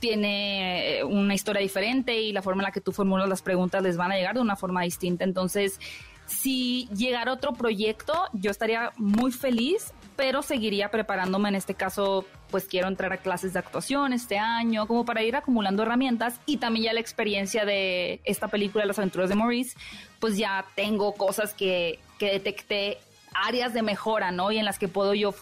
[0.00, 3.82] tiene eh, una historia diferente y la forma en la que tú formulas las preguntas
[3.82, 5.22] les van a llegar de una forma distinta.
[5.22, 5.78] Entonces,
[6.26, 11.48] si llegara otro proyecto, yo estaría muy feliz, pero seguiría preparándome.
[11.48, 15.36] En este caso, pues quiero entrar a clases de actuación este año, como para ir
[15.36, 19.76] acumulando herramientas y también ya la experiencia de esta película, Las aventuras de Maurice,
[20.20, 22.98] pues ya tengo cosas que, que detecté,
[23.34, 24.52] áreas de mejora, ¿no?
[24.52, 25.34] Y en las que puedo yo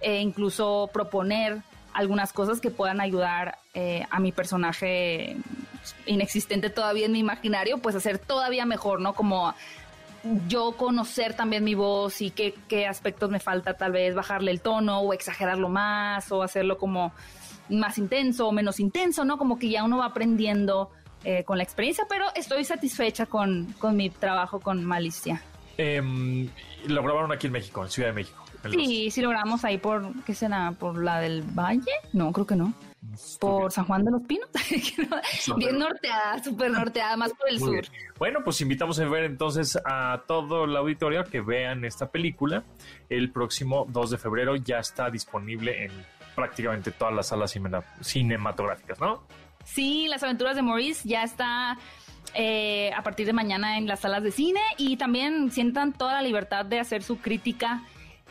[0.00, 5.36] eh, incluso proponer algunas cosas que puedan ayudar eh, a mi personaje
[6.06, 9.14] inexistente todavía en mi imaginario, pues hacer todavía mejor, ¿no?
[9.14, 9.54] Como
[10.48, 14.60] yo conocer también mi voz y qué, qué aspectos me falta, tal vez bajarle el
[14.60, 17.12] tono o exagerarlo más o hacerlo como
[17.68, 19.38] más intenso o menos intenso, ¿no?
[19.38, 20.90] Como que ya uno va aprendiendo
[21.24, 25.42] eh, con la experiencia, pero estoy satisfecha con, con mi trabajo con Malicia.
[25.78, 26.48] Em,
[26.86, 28.44] lo grabaron aquí en México, en Ciudad de México.
[28.64, 30.72] los- Sí, sí lo grabamos ahí por, ¿qué será?
[30.78, 31.90] ¿Por la del Valle?
[32.12, 32.74] No, creo que no.
[33.40, 34.48] ¿Por San Juan de los Pinos?
[35.56, 37.80] Bien norteada, súper norteada, más por el Muy sur.
[37.90, 38.12] bien.
[38.18, 42.62] Bueno, pues invitamos a ver entonces a todo el auditorio que vean esta película.
[43.08, 45.92] El próximo 2 de febrero ya está disponible en
[46.36, 49.22] prácticamente todas las salas cine- cinematográficas, ¿no?
[49.64, 51.76] Sí, Las aventuras de Maurice ya está
[52.34, 56.22] eh, a partir de mañana en las salas de cine y también sientan toda la
[56.22, 57.82] libertad de hacer su crítica,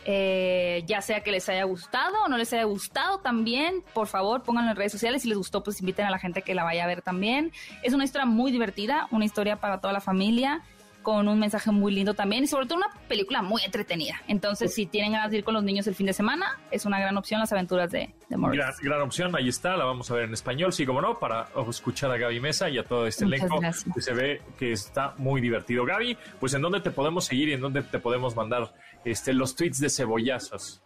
[0.04, 4.42] eh, ya sea que les haya gustado o no les haya gustado también, por favor
[4.42, 6.84] pónganlo en redes sociales, si les gustó pues inviten a la gente que la vaya
[6.84, 7.52] a ver también.
[7.82, 10.62] Es una historia muy divertida, una historia para toda la familia
[11.02, 14.22] con un mensaje muy lindo también y sobre todo una película muy entretenida.
[14.28, 17.00] Entonces, si tienen ganas de ir con los niños el fin de semana, es una
[17.00, 18.62] gran opción las aventuras de, de Maurice.
[18.62, 21.48] Gran, gran opción, ahí está, la vamos a ver en español, sí, como no, para
[21.68, 23.94] escuchar a Gaby Mesa y a todo este Muchas elenco gracias.
[23.94, 25.84] que se ve que está muy divertido.
[25.84, 28.72] Gaby, pues en dónde te podemos seguir y en dónde te podemos mandar
[29.04, 30.82] este, los tweets de cebollazos.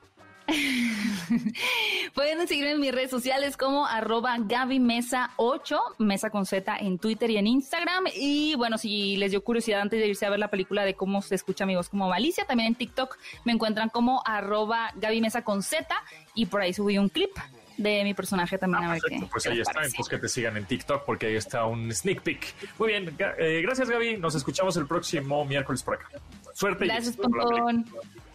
[2.37, 6.99] Pueden seguirme en mis redes sociales como arroba Gaby Mesa 8, Mesa con Z en
[6.99, 8.05] Twitter y en Instagram.
[8.15, 11.23] Y bueno, si les dio curiosidad antes de irse a ver la película de cómo
[11.23, 15.45] se escucha mi voz como Malicia, también en TikTok me encuentran como arroba Gaby Mesa
[15.45, 15.87] con Z
[16.35, 17.31] y por ahí subí un clip
[17.79, 19.97] de mi personaje también a ver qué, pues qué ahí está, parece.
[19.97, 22.55] pues que te sigan en TikTok porque ahí está un sneak peek.
[22.79, 26.11] Muy bien, eh, gracias Gaby, nos escuchamos el próximo miércoles por acá.
[26.53, 27.17] Suerte y Gracias.
[27.17, 27.87] Pontón.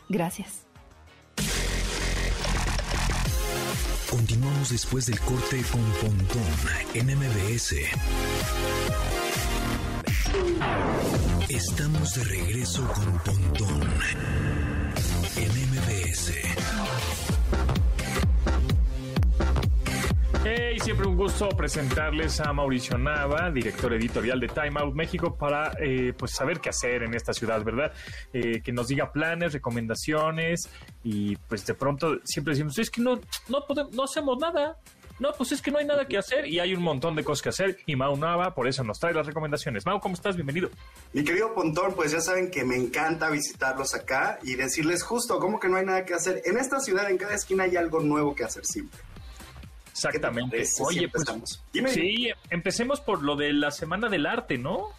[0.10, 0.66] Gracias.
[4.12, 6.44] Continuamos después del corte con Pontón
[6.94, 7.76] en MBS.
[11.48, 13.90] Estamos de regreso con Pontón
[15.38, 16.34] en MBS.
[20.44, 25.72] Hey, siempre un gusto presentarles a Mauricio Nava, director editorial de Time Out México, para
[25.80, 27.94] eh, pues saber qué hacer en esta ciudad, ¿verdad?
[28.34, 30.68] Eh, que nos diga planes, recomendaciones
[31.04, 34.78] y pues de pronto siempre decimos, es que no, no, podemos, no hacemos nada.
[35.20, 37.44] No, pues es que no hay nada que hacer y hay un montón de cosas
[37.44, 39.86] que hacer y Mau Nava por eso nos trae las recomendaciones.
[39.86, 40.36] Mau, ¿cómo estás?
[40.36, 40.72] Bienvenido.
[41.14, 45.60] Mi querido Pontón, pues ya saben que me encanta visitarlos acá y decirles justo, ¿cómo
[45.60, 46.42] que no hay nada que hacer?
[46.46, 49.00] En esta ciudad, en cada esquina hay algo nuevo que hacer siempre.
[50.02, 50.58] ¿Qué te Exactamente.
[50.58, 51.64] parece si Oye, pues empezamos?
[51.72, 51.90] Dime.
[51.92, 54.90] sí, empecemos por lo de la Semana del Arte, ¿no?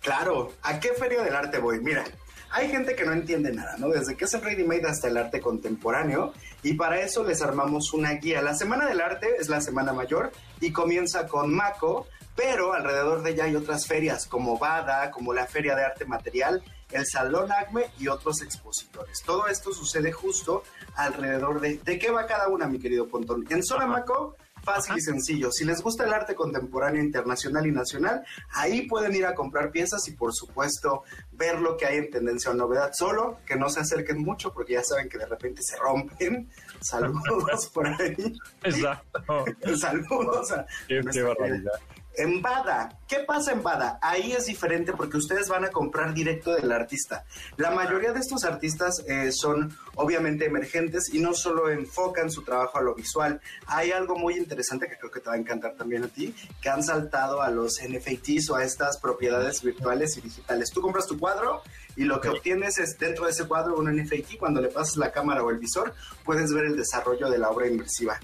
[0.00, 1.80] Claro, ¿a qué feria del arte voy?
[1.80, 2.04] Mira,
[2.50, 3.88] hay gente que no entiende nada, ¿no?
[3.88, 7.92] Desde que es el ready made hasta el arte contemporáneo y para eso les armamos
[7.94, 8.42] una guía.
[8.42, 13.30] La Semana del Arte es la semana mayor y comienza con Maco, pero alrededor de
[13.30, 16.62] ella hay otras ferias como Bada, como la Feria de Arte Material,
[16.92, 19.22] el Salón Acme y otros expositores.
[19.24, 20.62] Todo esto sucede justo
[20.94, 21.78] alrededor de...
[21.78, 23.44] ¿De qué va cada una, mi querido Pontón?
[23.50, 25.50] En zona Maco Fácil y sencillo.
[25.50, 30.06] Si les gusta el arte contemporáneo internacional y nacional, ahí pueden ir a comprar piezas
[30.08, 32.90] y por supuesto ver lo que hay en tendencia o novedad.
[32.92, 36.48] Solo que no se acerquen mucho porque ya saben que de repente se rompen.
[36.80, 38.16] Saludos por ahí.
[38.62, 39.44] Exacto.
[39.76, 41.72] Saludos a Qué, barbaridad.
[42.16, 43.98] En Bada, ¿qué pasa en Bada?
[44.02, 47.24] Ahí es diferente porque ustedes van a comprar directo del artista.
[47.56, 52.78] La mayoría de estos artistas eh, son obviamente emergentes y no solo enfocan su trabajo
[52.78, 53.40] a lo visual.
[53.66, 56.68] Hay algo muy interesante que creo que te va a encantar también a ti, que
[56.68, 60.70] han saltado a los NFTs o a estas propiedades virtuales y digitales.
[60.70, 61.62] Tú compras tu cuadro
[61.96, 64.38] y lo que obtienes es dentro de ese cuadro un NFT.
[64.38, 67.66] Cuando le pasas la cámara o el visor, puedes ver el desarrollo de la obra
[67.66, 68.18] inmersiva.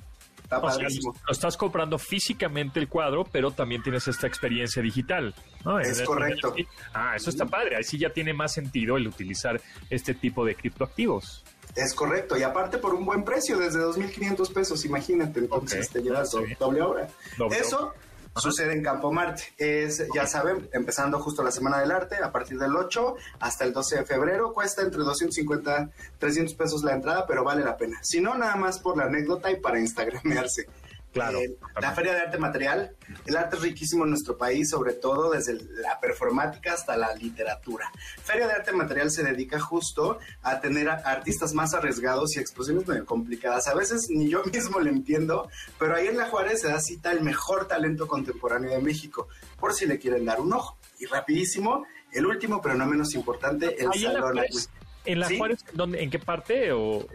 [0.51, 1.15] Está O sea, padrísimo.
[1.27, 5.33] lo estás comprando físicamente el cuadro, pero también tienes esta experiencia digital.
[5.65, 5.79] ¿no?
[5.79, 6.53] Es correcto.
[6.93, 7.77] Ah, eso está padre.
[7.77, 9.61] Ahí sí ya tiene más sentido el utilizar
[9.91, 11.45] este tipo de criptoactivos.
[11.77, 16.03] Es correcto, y aparte por un buen precio, desde 2.500 pesos, imagínate, entonces Ok, te
[16.03, 16.57] llevas está do- bien.
[16.59, 17.09] doble obra.
[17.39, 17.95] Doble Eso
[18.37, 22.59] sucede en Campo Marte, es, ya saben, empezando justo la Semana del Arte, a partir
[22.59, 27.45] del 8 hasta el 12 de febrero, cuesta entre 250, 300 pesos la entrada, pero
[27.45, 27.99] vale la pena.
[28.03, 30.67] Si no, nada más por la anécdota y para instagramearse.
[31.13, 31.93] Claro, Eh, la.
[31.93, 32.97] Feria de Arte Material,
[33.27, 37.91] el arte es riquísimo en nuestro país, sobre todo desde la performática hasta la literatura.
[38.23, 42.87] Feria de Arte Material se dedica justo a tener a artistas más arriesgados y exposiciones
[42.87, 43.67] medio complicadas.
[43.67, 47.11] A veces ni yo mismo le entiendo, pero ahí en La Juárez se da cita
[47.11, 50.79] el mejor talento contemporáneo de México, por si le quieren dar un ojo.
[51.01, 54.71] Y rapidísimo, el último, pero no menos importante, el Ahí en la Salón Juárez.
[55.07, 55.29] ¿En la.
[55.29, 56.73] Juárez, ¿dónde, ¿en qué parte?
[56.73, 57.07] O...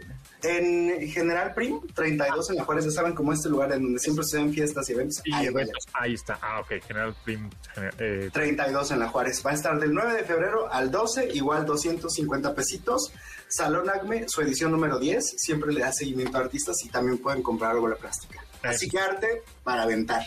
[0.42, 4.24] En General Prim, 32 en la Juárez, ya saben cómo este lugar en donde siempre
[4.24, 5.22] se ven fiestas y eventos.
[5.24, 6.38] Y ahí, eventos, ahí está.
[6.42, 6.82] Ah, ok.
[6.86, 7.50] General Prim.
[7.98, 9.42] eh, 32 en la Juárez.
[9.44, 13.12] Va a estar del 9 de febrero al 12, igual 250 pesitos.
[13.48, 17.42] Salón Acme, su edición número 10, siempre le da seguimiento a artistas y también pueden
[17.42, 18.44] comprar algo de plástica.
[18.62, 20.22] Así que arte para aventar.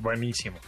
[0.00, 0.58] buenísimo.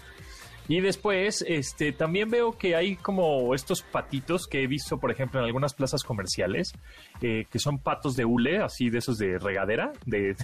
[0.68, 5.40] Y después, este, también veo que hay como estos patitos que he visto, por ejemplo,
[5.40, 6.72] en algunas plazas comerciales,
[7.20, 10.34] eh, que son patos de hule, así de esos de regadera, de,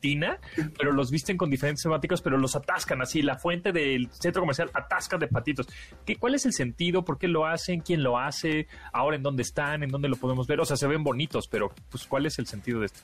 [0.00, 0.38] tina,
[0.78, 3.22] pero los visten con diferentes temáticas, pero los atascan así.
[3.22, 5.66] La fuente del centro comercial atasca de patitos.
[6.04, 7.04] ¿Qué, ¿Cuál es el sentido?
[7.04, 7.80] ¿Por qué lo hacen?
[7.80, 8.66] ¿Quién lo hace?
[8.92, 9.82] ¿Ahora en dónde están?
[9.82, 10.60] ¿En dónde lo podemos ver?
[10.60, 13.00] O sea, se ven bonitos, pero pues, ¿cuál es el sentido de esto?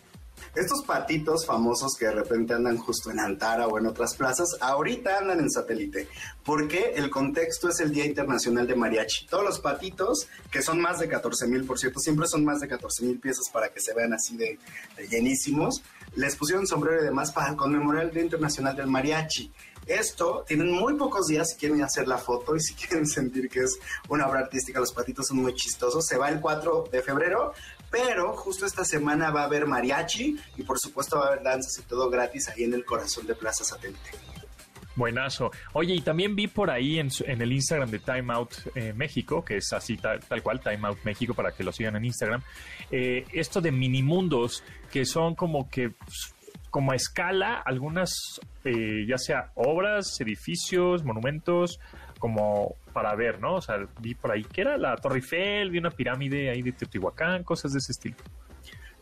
[0.54, 5.18] Estos patitos famosos que de repente andan justo en Antara o en otras plazas, ahorita
[5.18, 6.08] andan en satélite,
[6.44, 9.26] porque el contexto es el Día Internacional de Mariachi.
[9.26, 12.68] Todos los patitos, que son más de 14 mil, por cierto, siempre son más de
[12.68, 14.58] 14 mil piezas para que se vean así de,
[14.96, 15.82] de llenísimos,
[16.14, 19.50] les pusieron sombrero y demás para conmemorar el Día Internacional del Mariachi.
[19.86, 23.60] Esto, tienen muy pocos días si quieren hacer la foto y si quieren sentir que
[23.60, 23.78] es
[24.08, 24.78] una obra artística.
[24.78, 26.06] Los patitos son muy chistosos.
[26.06, 27.52] Se va el 4 de febrero,
[27.92, 31.78] pero justo esta semana va a haber mariachi y por supuesto va a haber danzas
[31.78, 34.10] y todo gratis ahí en el corazón de Plaza Satélite.
[34.96, 35.50] Buenazo.
[35.72, 39.44] Oye, y también vi por ahí en, en el Instagram de Time Out eh, México,
[39.44, 42.42] que es así tal, tal cual, Time Out México, para que lo sigan en Instagram,
[42.90, 46.34] eh, esto de minimundos, que son como que, pues,
[46.70, 51.78] como a escala, algunas, eh, ya sea obras, edificios, monumentos,
[52.22, 53.56] como para ver, ¿no?
[53.56, 56.70] O sea, vi por ahí que era la Torre Eiffel, vi una pirámide ahí de
[56.70, 58.14] Teotihuacán, cosas de ese estilo.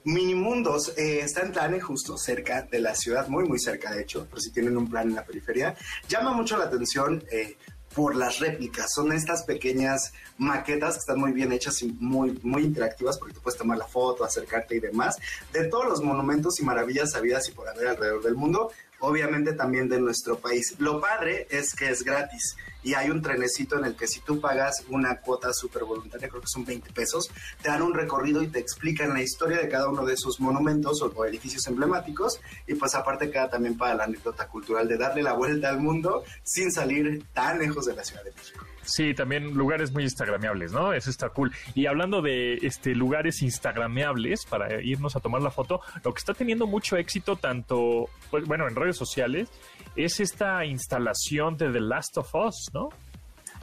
[0.05, 4.25] Minimundos eh, está en Tlane, justo cerca de la ciudad, muy muy cerca de hecho,
[4.25, 5.77] por si tienen un plan en la periferia.
[6.09, 7.59] Llama mucho la atención eh,
[7.95, 12.63] por las réplicas, son estas pequeñas maquetas que están muy bien hechas y muy, muy
[12.63, 15.19] interactivas porque te puedes tomar la foto, acercarte y demás,
[15.53, 19.91] de todos los monumentos y maravillas sabidas y por haber alrededor del mundo, obviamente también
[19.91, 20.77] de nuestro país.
[20.79, 24.41] Lo padre es que es gratis y hay un trenecito en el que si tú
[24.41, 27.31] pagas una cuota súper voluntaria, creo que son 20 pesos,
[27.63, 31.03] te dan un recorrido y te explican la historia de cada uno de esos monumentos
[31.03, 35.35] o, edificios emblemáticos y pues aparte queda también para la anécdota cultural de darle la
[35.35, 38.65] vuelta al mundo sin salir tan lejos de la Ciudad de México.
[38.83, 40.93] Sí, también lugares muy instagrameables, ¿no?
[40.93, 41.53] Eso está cool.
[41.75, 46.35] Y hablando de este lugares instagrameables para irnos a tomar la foto, lo que está
[46.35, 49.49] teniendo mucho éxito tanto, pues, bueno, en redes sociales,
[49.97, 52.91] es esta instalación de The Last of Us, ¿no?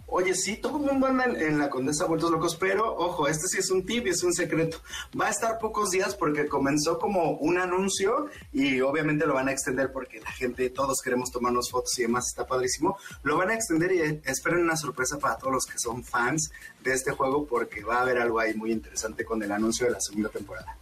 [0.10, 3.46] Oye, sí, todo el mundo anda en, en la Condesa Vueltos Locos, pero ojo, este
[3.48, 4.78] sí es un tip y es un secreto.
[5.20, 9.52] Va a estar pocos días porque comenzó como un anuncio y obviamente lo van a
[9.52, 12.98] extender porque la gente, todos queremos tomarnos fotos y demás, está padrísimo.
[13.24, 16.94] Lo van a extender y esperen una sorpresa para todos los que son fans de
[16.94, 20.00] este juego porque va a haber algo ahí muy interesante con el anuncio de la
[20.00, 20.78] segunda temporada.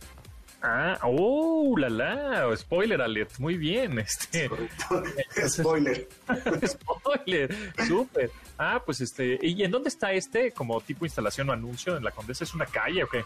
[0.67, 4.49] Ah, oh, la la, spoiler alert, muy bien, este,
[5.47, 6.08] Spoiler.
[6.65, 7.56] spoiler,
[7.88, 8.32] súper.
[8.58, 12.10] Ah, pues este, ¿y en dónde está este como tipo instalación o anuncio en la
[12.10, 12.45] Condesa?
[12.45, 13.23] ¿Es una calle o qué?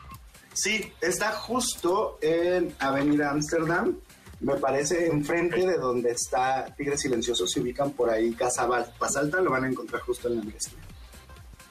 [0.53, 3.97] Sí, está justo en Avenida Amsterdam.
[4.41, 7.47] Me parece enfrente de donde está Tigre Silencioso.
[7.47, 8.65] Se ubican por ahí Casa
[8.99, 10.79] Basalta, lo van a encontrar justo en la misma.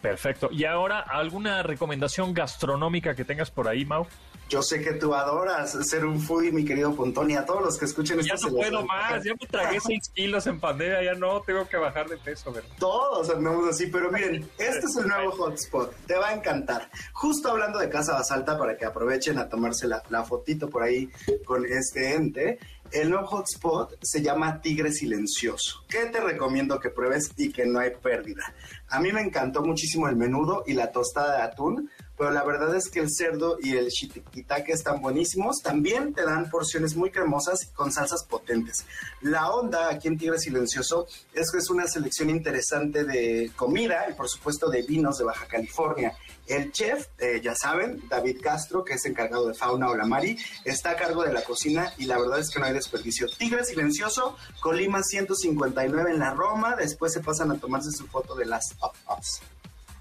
[0.00, 0.48] Perfecto.
[0.52, 4.06] Y ahora, ¿alguna recomendación gastronómica que tengas por ahí, Mau?
[4.48, 7.78] Yo sé que tú adoras ser un foodie, mi querido Pontón, y a todos los
[7.78, 10.58] que escuchen Ya esto no se les puedo más, ya me tragué 6 kilos en
[10.58, 12.70] pandemia, ya no, tengo que bajar de peso, ¿verdad?
[12.78, 16.88] Todos andamos así, pero miren, este es el nuevo hotspot, te va a encantar.
[17.12, 21.10] Justo hablando de Casa Basalta, para que aprovechen a tomarse la, la fotito por ahí
[21.44, 22.58] con este ente,
[22.90, 25.84] el nuevo hotspot se llama Tigre Silencioso.
[25.88, 28.54] ¿Qué te recomiendo que pruebes y que no hay pérdida?
[28.88, 32.74] A mí me encantó muchísimo el menudo y la tostada de atún, pero la verdad
[32.74, 35.62] es que el cerdo y el shiitake están buenísimos.
[35.62, 38.84] También te dan porciones muy cremosas con salsas potentes.
[39.20, 44.14] La onda aquí en Tigre Silencioso es que es una selección interesante de comida y
[44.14, 46.16] por supuesto de vinos de Baja California.
[46.48, 50.96] El chef, eh, ya saben, David Castro, que es encargado de Fauna Olamari, está a
[50.96, 53.28] cargo de la cocina y la verdad es que no hay desperdicio.
[53.28, 58.46] Tigre Silencioso, Colima 159 en la Roma, después se pasan a tomarse su foto de
[58.46, 59.42] las Up Ups.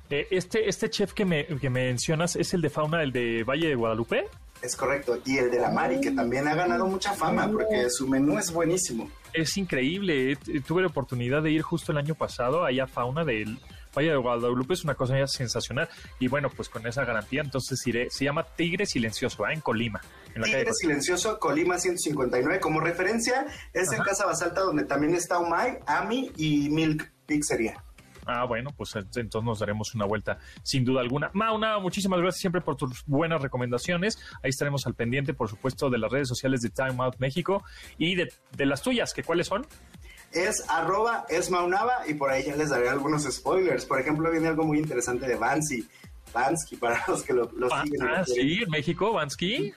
[0.10, 3.68] Eh, este, este chef que me, que mencionas es el de fauna, el de Valle
[3.68, 4.26] de Guadalupe.
[4.62, 5.20] Es correcto.
[5.26, 8.52] Y el de la Mari, que también ha ganado mucha fama porque su menú es
[8.52, 9.10] buenísimo.
[9.34, 10.32] Es increíble.
[10.32, 13.60] eh, t- Tuve la oportunidad de ir justo el año pasado allá a fauna del
[13.96, 14.74] Valle de Guadalupe.
[14.74, 15.88] Es una cosa ya sensacional.
[16.20, 18.10] Y bueno, pues con esa garantía, entonces iré.
[18.10, 19.54] Se llama Tigre Silencioso, ¿ah?
[19.54, 20.02] en Colima.
[20.34, 22.60] En la calle Tigre Silencioso, Colima 159.
[22.60, 24.06] Como referencia, es en Ajá.
[24.10, 27.84] Casa Basalta donde también está Umay, Ami y Milk Pizzería.
[28.28, 31.32] Ah, bueno, pues entonces nos daremos una vuelta sin duda alguna.
[31.34, 34.20] Mauna, muchísimas gracias siempre por tus buenas recomendaciones.
[34.44, 37.64] Ahí estaremos al pendiente, por supuesto, de las redes sociales de Time Out México
[37.98, 39.66] y de, de las tuyas, que cuáles son
[40.34, 43.86] es arroba esmaunaba y por ahí ya les daré algunos spoilers.
[43.86, 45.88] Por ejemplo, viene algo muy interesante de Vansy.
[46.34, 48.02] Vansky, para los que lo, ah, siguen.
[48.08, 49.74] Ah, sí, en México, Vansky.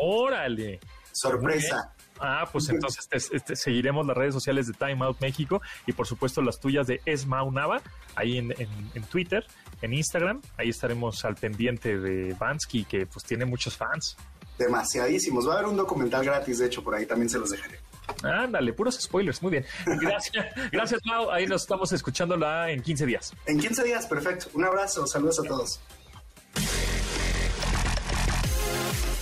[0.00, 0.80] Órale.
[1.12, 1.92] Sorpresa.
[2.20, 3.08] Ah, pues entonces
[3.54, 7.42] seguiremos las redes sociales de Time Out México y por supuesto las tuyas de Esma
[7.42, 7.80] Unava,
[8.14, 9.46] ahí en, en, Twitter,
[9.80, 10.42] en Instagram.
[10.58, 14.16] Ahí estaremos al pendiente de Vansky, que pues tiene muchos fans.
[14.58, 15.48] Demasiadísimos.
[15.48, 17.80] Va a haber un documental gratis, de hecho, por ahí también se los dejaré.
[18.22, 19.64] Ándale, puros spoilers, muy bien.
[19.86, 21.30] Gracias, gracias Mau.
[21.30, 23.32] Ahí nos estamos escuchándola en 15 días.
[23.46, 24.48] En 15 días, perfecto.
[24.54, 25.80] Un abrazo, saludos a todos.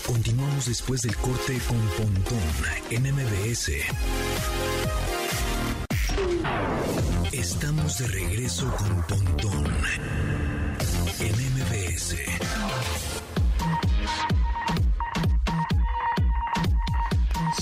[0.09, 2.39] Continuamos después del corte con Pontón
[2.89, 3.73] en MBS.
[7.31, 9.67] Estamos de regreso con Pontón
[11.21, 12.17] en MBS.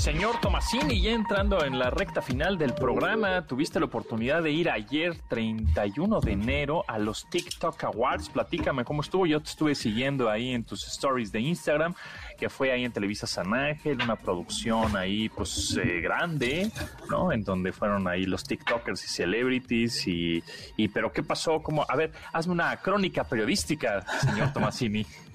[0.07, 4.71] Señor Tomasini, ya entrando en la recta final del programa, tuviste la oportunidad de ir
[4.71, 8.29] ayer, 31 de enero, a los TikTok Awards.
[8.29, 9.27] Platícame cómo estuvo.
[9.27, 11.97] Yo te estuve siguiendo ahí en tus stories de Instagram,
[12.39, 16.71] que fue ahí en Televisa San Ángel, una producción ahí, pues, eh, grande,
[17.11, 17.33] ¿no?
[17.33, 20.07] En donde fueron ahí los TikTokers y celebrities.
[20.07, 20.41] Y,
[20.77, 21.61] y, pero, ¿qué pasó?
[21.65, 25.05] Como, a ver, hazme una crónica periodística, señor Tomasini.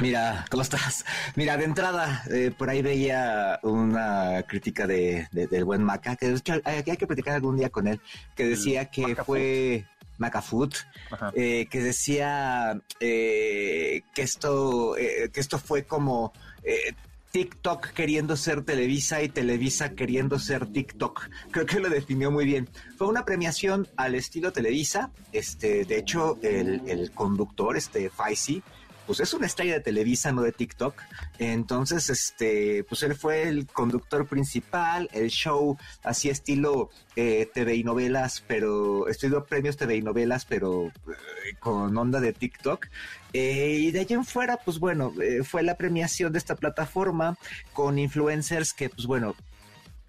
[0.00, 1.04] Mira, ¿cómo estás?
[1.36, 6.34] Mira, de entrada, eh, por ahí veía una crítica de, del buen Maca, que
[6.64, 8.00] hay, que platicar algún día con él,
[8.34, 9.86] que decía que fue
[10.18, 10.74] Macafoot,
[11.34, 16.32] eh, que decía eh, que esto, que esto fue como
[17.32, 21.30] TikTok queriendo ser Televisa y Televisa queriendo ser TikTok.
[21.50, 22.68] Creo que lo definió muy bien.
[22.98, 25.10] Fue una premiación al estilo Televisa.
[25.32, 28.62] Este, de hecho, el, el conductor, este Faisy,
[29.06, 30.94] pues es una estrella de Televisa, no de TikTok.
[31.38, 37.84] Entonces, este, pues él fue el conductor principal, el show así estilo eh, TV y
[37.84, 42.86] novelas, pero estilo premios TV y novelas, pero eh, con onda de TikTok.
[43.32, 45.12] Eh, y de allí en fuera, pues bueno,
[45.44, 47.36] fue la premiación de esta plataforma
[47.72, 49.34] con influencers que, pues bueno,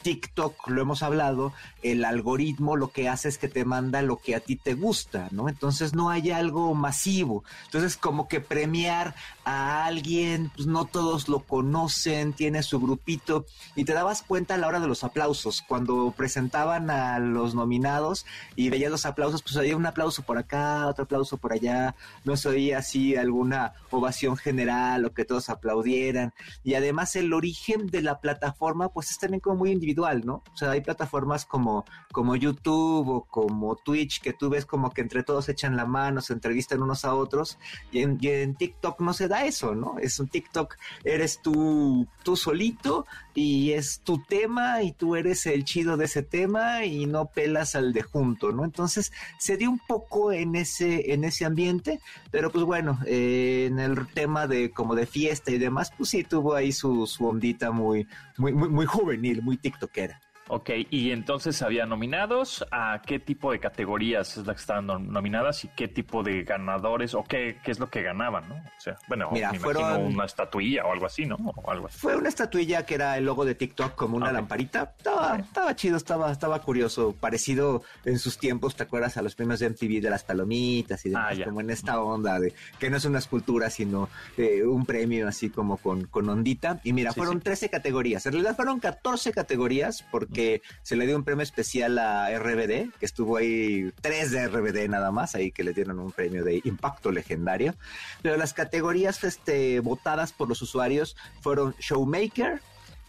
[0.03, 4.35] TikTok, lo hemos hablado, el algoritmo lo que hace es que te manda lo que
[4.35, 5.49] a ti te gusta, ¿no?
[5.49, 7.43] Entonces no hay algo masivo.
[7.65, 9.15] Entonces como que premiar
[9.45, 14.57] a alguien, pues no todos lo conocen, tiene su grupito y te dabas cuenta a
[14.57, 18.25] la hora de los aplausos, cuando presentaban a los nominados
[18.55, 22.37] y veías los aplausos, pues había un aplauso por acá, otro aplauso por allá, no
[22.37, 26.33] se oía así alguna ovación general o que todos aplaudieran
[26.63, 30.43] y además el origen de la plataforma pues es también como muy individual, ¿no?
[30.53, 35.01] O sea, hay plataformas como, como YouTube o como Twitch que tú ves como que
[35.01, 37.57] entre todos echan la mano, se entrevistan unos a otros
[37.91, 39.97] y en, y en TikTok no se eso, ¿no?
[39.99, 45.65] Es un TikTok, eres tú, tú solito y es tu tema y tú eres el
[45.65, 48.63] chido de ese tema y no pelas al de junto, ¿no?
[48.63, 51.99] Entonces se dio un poco en ese, en ese ambiente,
[52.31, 56.23] pero pues bueno, eh, en el tema de como de fiesta y demás, pues sí
[56.23, 58.07] tuvo ahí su, su ondita muy,
[58.37, 60.21] muy, muy, muy juvenil, muy tiktokera.
[60.49, 65.63] Ok, y entonces había nominados a qué tipo de categorías es la que estaban nominadas
[65.63, 68.55] y qué tipo de ganadores o qué, qué es lo que ganaban, ¿no?
[68.55, 70.13] O sea, bueno, Mira, me fueron...
[70.13, 71.35] una estatuilla o algo así, ¿no?
[71.35, 71.97] O algo así.
[71.97, 74.93] Fue una estatuilla que era el logo de TikTok como una lamparita.
[74.97, 79.15] Estaba, estaba chido, estaba, estaba curioso, parecido en sus tiempos, ¿te acuerdas?
[79.15, 82.39] A los premios de MTV de las palomitas y demás, ah, como en esta onda
[82.39, 86.81] de que no es una escultura, sino eh, un premio así como con, con ondita.
[86.83, 88.25] Y mira, fueron 13 categorías.
[88.25, 92.91] En realidad fueron 14 categorías porque que se le dio un premio especial a RBD,
[92.99, 96.61] que estuvo ahí tres de RBD nada más, ahí que le dieron un premio de
[96.63, 97.75] impacto legendario.
[98.21, 102.61] Pero las categorías este, votadas por los usuarios fueron Showmaker,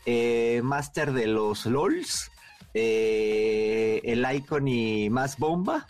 [0.06, 2.30] eh, Master de los LOLs,
[2.74, 5.86] eh, el Icon y Más Bomba,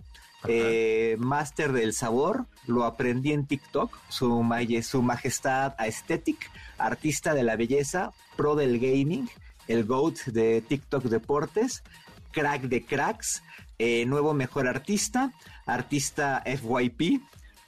[0.46, 4.46] eh, Master del Sabor, lo aprendí en TikTok, su,
[4.82, 9.28] su Majestad Aesthetic, Artista de la Belleza, Pro del Gaming,
[9.68, 11.82] el GOAT de TikTok Deportes,
[12.30, 13.42] Crack de Cracks,
[13.78, 15.32] eh, Nuevo Mejor Artista,
[15.66, 17.20] Artista FYP,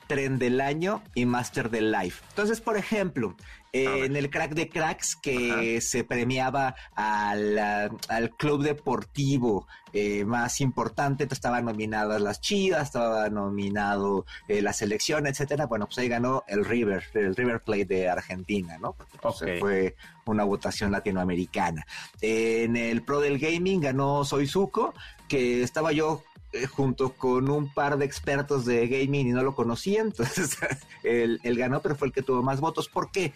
[0.06, 2.22] Trend del Año y Master del Life.
[2.30, 3.36] Entonces, por ejemplo,
[3.72, 11.26] en el crack de cracks que se premiaba al, al club deportivo eh, más importante,
[11.30, 15.66] estaban nominadas las Chivas, estaba nominado eh, la selección, etcétera.
[15.66, 18.92] Bueno, pues ahí ganó el River, el River Plate de Argentina, ¿no?
[18.92, 19.96] Porque pues, fue
[20.26, 21.86] una votación latinoamericana.
[22.20, 24.94] en el Pro del Gaming ganó Soy Suco,
[25.28, 26.22] que estaba yo
[26.56, 30.56] eh, junto con un par de expertos de gaming y no lo conocían, entonces
[31.02, 32.88] él, él ganó, pero fue el que tuvo más votos.
[32.88, 33.32] ¿Por qué?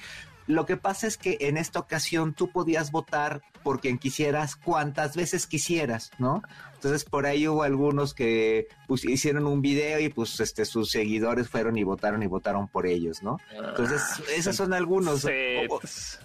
[0.47, 5.15] Lo que pasa es que en esta ocasión tú podías votar por quien quisieras cuantas
[5.15, 6.43] veces quisieras, ¿no?
[6.81, 11.47] Entonces por ahí hubo algunos que pues, hicieron un video y pues este sus seguidores
[11.47, 13.37] fueron y votaron y votaron por ellos, ¿no?
[13.55, 15.21] Entonces Ah, esos son algunos.
[15.21, 15.29] Sí,
[15.69, 15.81] O- o-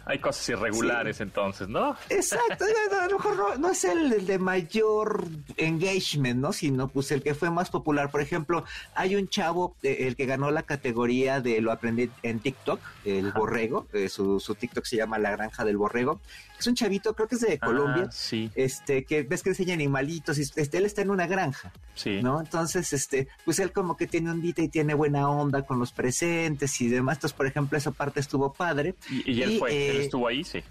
[0.06, 1.97] hay cosas irregulares entonces, ¿no?
[2.10, 2.64] Exacto,
[3.01, 5.26] a lo mejor no, no es el, el de mayor
[5.58, 6.53] engagement, ¿no?
[6.53, 8.10] Sino pues el que fue más popular.
[8.10, 12.39] Por ejemplo, hay un chavo, eh, el que ganó la categoría de lo aprendí en
[12.39, 16.22] TikTok, el borrego, eh, su, su TikTok se llama La Granja del Borrego.
[16.58, 18.06] Es un chavito, creo que es de Colombia.
[18.08, 21.72] Ah, sí, Este, que ves que enseña animalitos, y este, él está en una granja,
[21.95, 22.22] sí.
[22.24, 22.39] ¿no?
[22.39, 26.80] Entonces, este, pues él como que tiene ondita y tiene buena onda con los presentes
[26.82, 27.18] y demás.
[27.18, 28.95] Entonces, por ejemplo, esa parte estuvo padre.
[29.10, 30.64] Y, y él Y, fue, él eh, estuvo ahí, sí.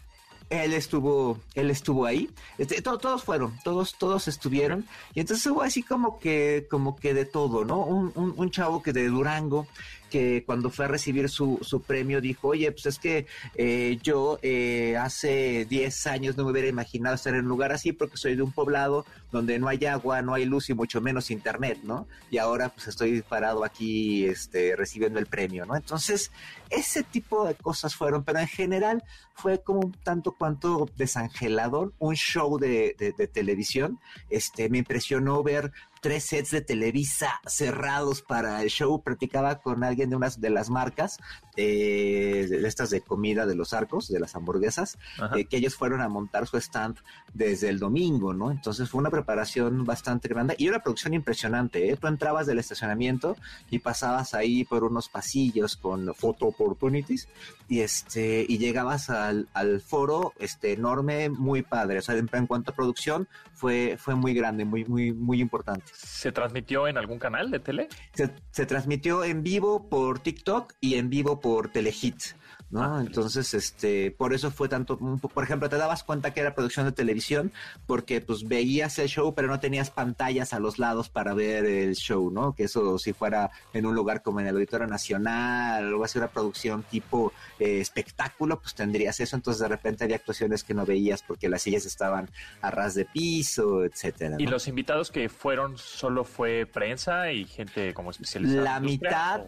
[0.50, 2.28] Él estuvo, él estuvo ahí.
[2.58, 4.86] Este, to- todos fueron, todos, todos estuvieron.
[5.14, 7.78] Y entonces hubo así como que, como que de todo, ¿no?
[7.78, 9.66] Un, un, un chavo que de Durango,
[10.14, 14.38] que cuando fue a recibir su, su premio dijo, oye, pues es que eh, yo
[14.42, 18.36] eh, hace 10 años no me hubiera imaginado estar en un lugar así porque soy
[18.36, 22.06] de un poblado donde no hay agua, no hay luz y mucho menos internet, ¿no?
[22.30, 25.74] Y ahora pues estoy parado aquí este, recibiendo el premio, ¿no?
[25.74, 26.30] Entonces,
[26.70, 29.02] ese tipo de cosas fueron, pero en general
[29.34, 33.98] fue como un tanto cuanto desangelador, un show de, de- de televisión.
[34.30, 35.72] Este, me impresionó ver
[36.04, 39.00] tres sets de Televisa cerrados para el show.
[39.02, 41.16] Practicaba con alguien de unas de las marcas,
[41.56, 44.98] eh, de estas de comida de los arcos, de las hamburguesas,
[45.34, 46.98] eh, que ellos fueron a montar su stand
[47.32, 48.50] desde el domingo, ¿no?
[48.50, 51.96] Entonces fue una preparación bastante grande y una producción impresionante, ¿eh?
[51.96, 53.38] Tú entrabas del estacionamiento
[53.70, 57.28] y pasabas ahí por unos pasillos con photo opportunities
[57.68, 62.46] y este y llegabas al, al foro este enorme muy padre o sea en, en
[62.46, 67.18] cuanto a producción fue fue muy grande muy muy muy importante ¿Se transmitió en algún
[67.18, 67.88] canal de tele?
[68.14, 72.34] se, se transmitió en vivo por TikTok y en vivo por Telehit
[72.74, 72.82] ¿no?
[72.82, 76.86] Ah, Entonces, este, por eso fue tanto, por ejemplo, te dabas cuenta que era producción
[76.86, 77.52] de televisión
[77.86, 81.94] porque pues veías el show pero no tenías pantallas a los lados para ver el
[81.94, 82.52] show, ¿no?
[82.54, 86.28] Que eso si fuera en un lugar como en el Auditorio Nacional, algo así, una
[86.28, 91.22] producción tipo eh, espectáculo, pues tendrías eso, entonces de repente había actuaciones que no veías
[91.22, 92.28] porque las sillas estaban
[92.60, 94.36] a ras de piso, etcétera.
[94.38, 94.50] ¿Y ¿no?
[94.50, 98.62] los invitados que fueron solo fue prensa y gente como especializada?
[98.62, 99.44] La mitad.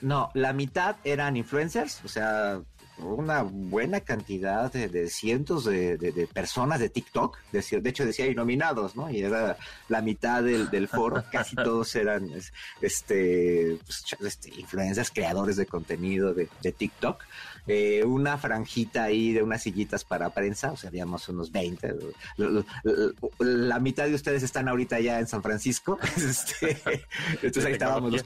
[0.00, 2.59] No, la mitad eran influencers, o sea,
[3.02, 8.04] una buena cantidad de, de cientos de, de- de personas de TikTok, de, de hecho
[8.06, 9.10] decía y nominados, ¿no?
[9.10, 9.56] Y era
[9.88, 15.66] la mitad del, del foro, casi todos eran es- este, pues, este, influencers, creadores de
[15.66, 17.22] contenido de, TikTok.
[17.66, 21.86] Eh, una franjita ahí de unas sillitas para prensa, o sea, habíamos unos 20.
[21.88, 21.98] L-
[22.38, 25.98] l- l- La mitad de ustedes están ahorita ya en San Francisco.
[26.16, 26.80] Este,
[27.42, 28.24] entonces ahí estábamos los.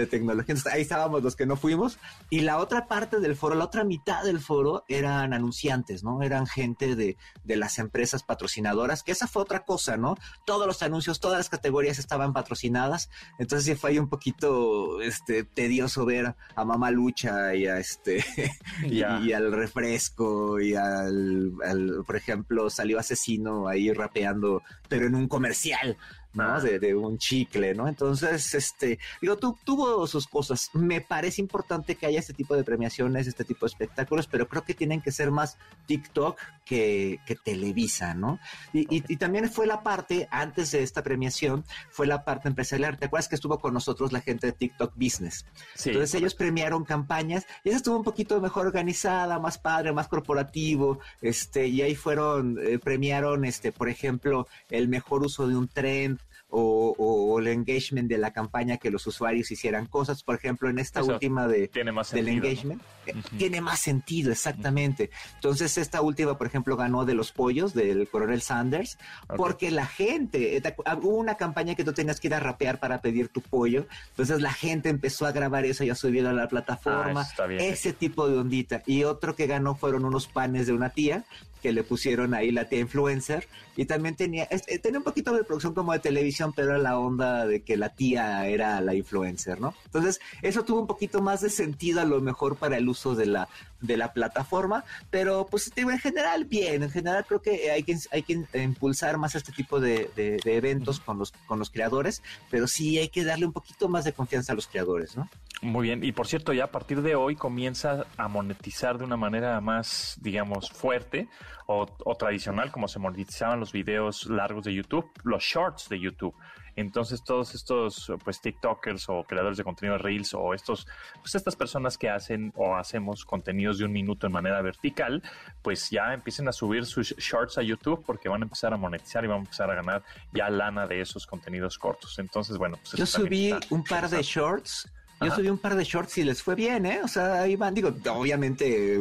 [0.00, 0.54] De tecnología.
[0.54, 1.98] Entonces, ahí estábamos los que no fuimos.
[2.30, 6.22] Y la otra parte del foro, la otra mitad del foro eran anunciantes, ¿no?
[6.22, 10.16] Eran gente de, de las empresas patrocinadoras, que esa fue otra cosa, ¿no?
[10.44, 13.10] Todos los anuncios, todas las categorías estaban patrocinadas.
[13.38, 18.24] Entonces sí fue ahí un poquito este, tedioso ver a Mamá Lucha y a este
[18.84, 25.14] y, y al refresco y al, al, por ejemplo, salió asesino ahí rapeando, pero en
[25.14, 25.96] un comercial.
[26.36, 26.60] ¿No?
[26.60, 27.88] De, de un chicle, ¿no?
[27.88, 30.70] Entonces, este, digo, tu- tuvo sus cosas.
[30.74, 34.62] Me parece importante que haya este tipo de premiaciones, este tipo de espectáculos, pero creo
[34.62, 35.56] que tienen que ser más
[35.86, 38.38] TikTok que, que Televisa, ¿no?
[38.72, 42.98] Y, y- y también fue la parte, antes de esta premiación, fue la parte empresarial.
[42.98, 45.46] ¿Te acuerdas que estuvo con nosotros la gente de TikTok Business?
[45.74, 50.08] Sí, Entonces ellos premiaron campañas y esa estuvo un poquito mejor organizada, más padre, más
[50.08, 55.68] corporativo, este, y ahí fueron, eh, premiaron, este, por ejemplo, el mejor uso de un
[55.68, 60.36] trend o, o- o el engagement de la campaña, que los usuarios hicieran cosas, por
[60.36, 62.42] ejemplo, en esta Eso última de, tiene más del sentido.
[62.44, 62.48] ¿no?
[62.50, 63.36] engagement, eh, Ujú.
[63.36, 65.10] tiene más sentido, exactamente.
[65.34, 68.98] Entonces esta última, por ejemplo, ganó de los pollos del coronel Sanders,
[69.28, 69.36] Ok.
[69.36, 72.78] porque la gente, eh, ah, hubo una campaña que tú tenías que ir a rapear
[72.80, 76.32] para pedir tu pollo, entonces la gente empezó a grabar eso y a subirlo a
[76.32, 77.60] la plataforma, Ah, bien.
[77.60, 78.82] ese tipo de ondita.
[78.86, 81.24] Y otro que ganó fueron unos panes de una tía
[81.62, 85.32] que le pusieron ahí la tía influencer y también tenía es- eh, tenía un poquito
[85.34, 88.94] de producción como de televisión pero era la onda de que la tía era la
[88.94, 92.88] influencer no entonces eso tuvo un poquito más de sentido a lo mejor para el
[92.88, 93.48] uso de la
[93.80, 98.22] de la plataforma pero pues en general bien en general creo que hay que hay
[98.22, 102.66] que impulsar más este tipo de, de- de eventos con los con los creadores pero
[102.66, 105.28] sí hay que darle un poquito más de confianza a los creadores no
[105.62, 109.16] Muy bien, y por cierto, ya a partir de hoy comienza a monetizar de una
[109.16, 111.28] manera más, digamos, fuerte
[111.66, 116.34] o, o tradicional, como se monetizaban los videos largos de YouTube, los shorts de YouTube.
[116.76, 120.86] Entonces todos estos pues TikTokers o creadores de contenido Reels o estos
[121.22, 125.22] pues estas personas que hacen o hacemos contenidos de un minuto en manera vertical,
[125.62, 129.24] pues ya empiecen a subir sus shorts a YouTube porque van a empezar a monetizar
[129.24, 130.02] y van a empezar a ganar
[130.34, 132.18] ya lana de esos contenidos cortos.
[132.18, 134.86] Entonces, bueno, pues yo subí un par de shorts
[135.20, 137.00] yo subí un par de shorts y les fue bien, ¿eh?
[137.02, 138.98] O sea, ahí van, digo, obviamente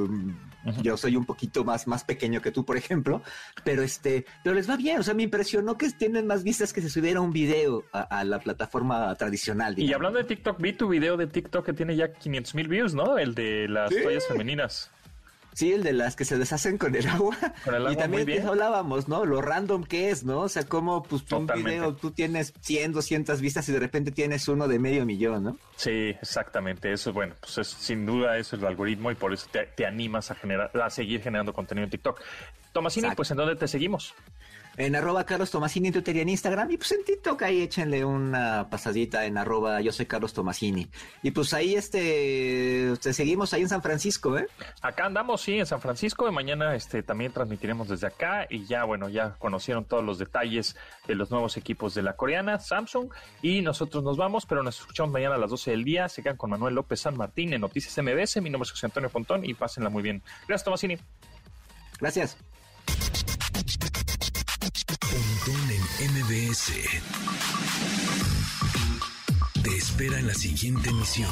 [0.81, 3.21] yo soy un poquito más, más pequeño que tú, por ejemplo,
[3.63, 6.81] pero este, pero les va bien, o sea, me impresionó que tienen más vistas que
[6.81, 9.77] si subiera un video a, la plataforma tradicional.
[9.77, 12.93] Y hablando de TikTok, vi tu video de TikTok que tiene ya 500 mil views,
[12.93, 13.17] ¿no?
[13.17, 14.91] El de las toallas femeninas.
[15.55, 17.37] Sí, el de las que se deshacen con el agua.
[17.89, 19.23] y también de hablábamos, ¿no?
[19.23, 20.41] Lo random que es, ¿no?
[20.41, 24.49] O sea, como pues un video tú tienes 100, 200 vistas y de repente tienes
[24.49, 25.57] uno de medio millón, ¿no?
[25.77, 26.91] Sí, exactamente.
[26.91, 30.29] Eso, bueno, pues es, sin duda eso es el algoritmo y por eso te, animas
[30.29, 32.21] a generar, a seguir generando contenido en TikTok.
[32.73, 34.13] Tomasini, pues ¿en dónde te seguimos?
[34.77, 36.71] En arroba Carlos Tomasini en Twitter y en Instagram.
[36.71, 40.87] Y pues en TikTok ahí échenle una pasadita en arroba yo soy Carlos Tomasini.
[41.23, 44.47] Y pues ahí este te seguimos ahí en San Francisco, ¿eh?
[44.81, 46.27] Acá andamos, sí, en San Francisco.
[46.27, 48.47] Y mañana este también transmitiremos desde acá.
[48.49, 50.75] Y ya, bueno, ya conocieron todos los detalles
[51.07, 53.09] de los nuevos equipos de la coreana, Samsung.
[53.41, 56.09] Y nosotros nos vamos, pero nos escuchamos mañana a las 12 del día.
[56.09, 58.41] Se quedan con Manuel López San Martín en Noticias MBS.
[58.41, 60.21] Mi nombre es José Antonio Pontón y pásenla muy bien.
[60.47, 60.97] Gracias, Tomasini.
[61.99, 62.37] Gracias.
[65.15, 66.73] Pontón en MBS.
[69.63, 71.31] Te espera en la siguiente emisión.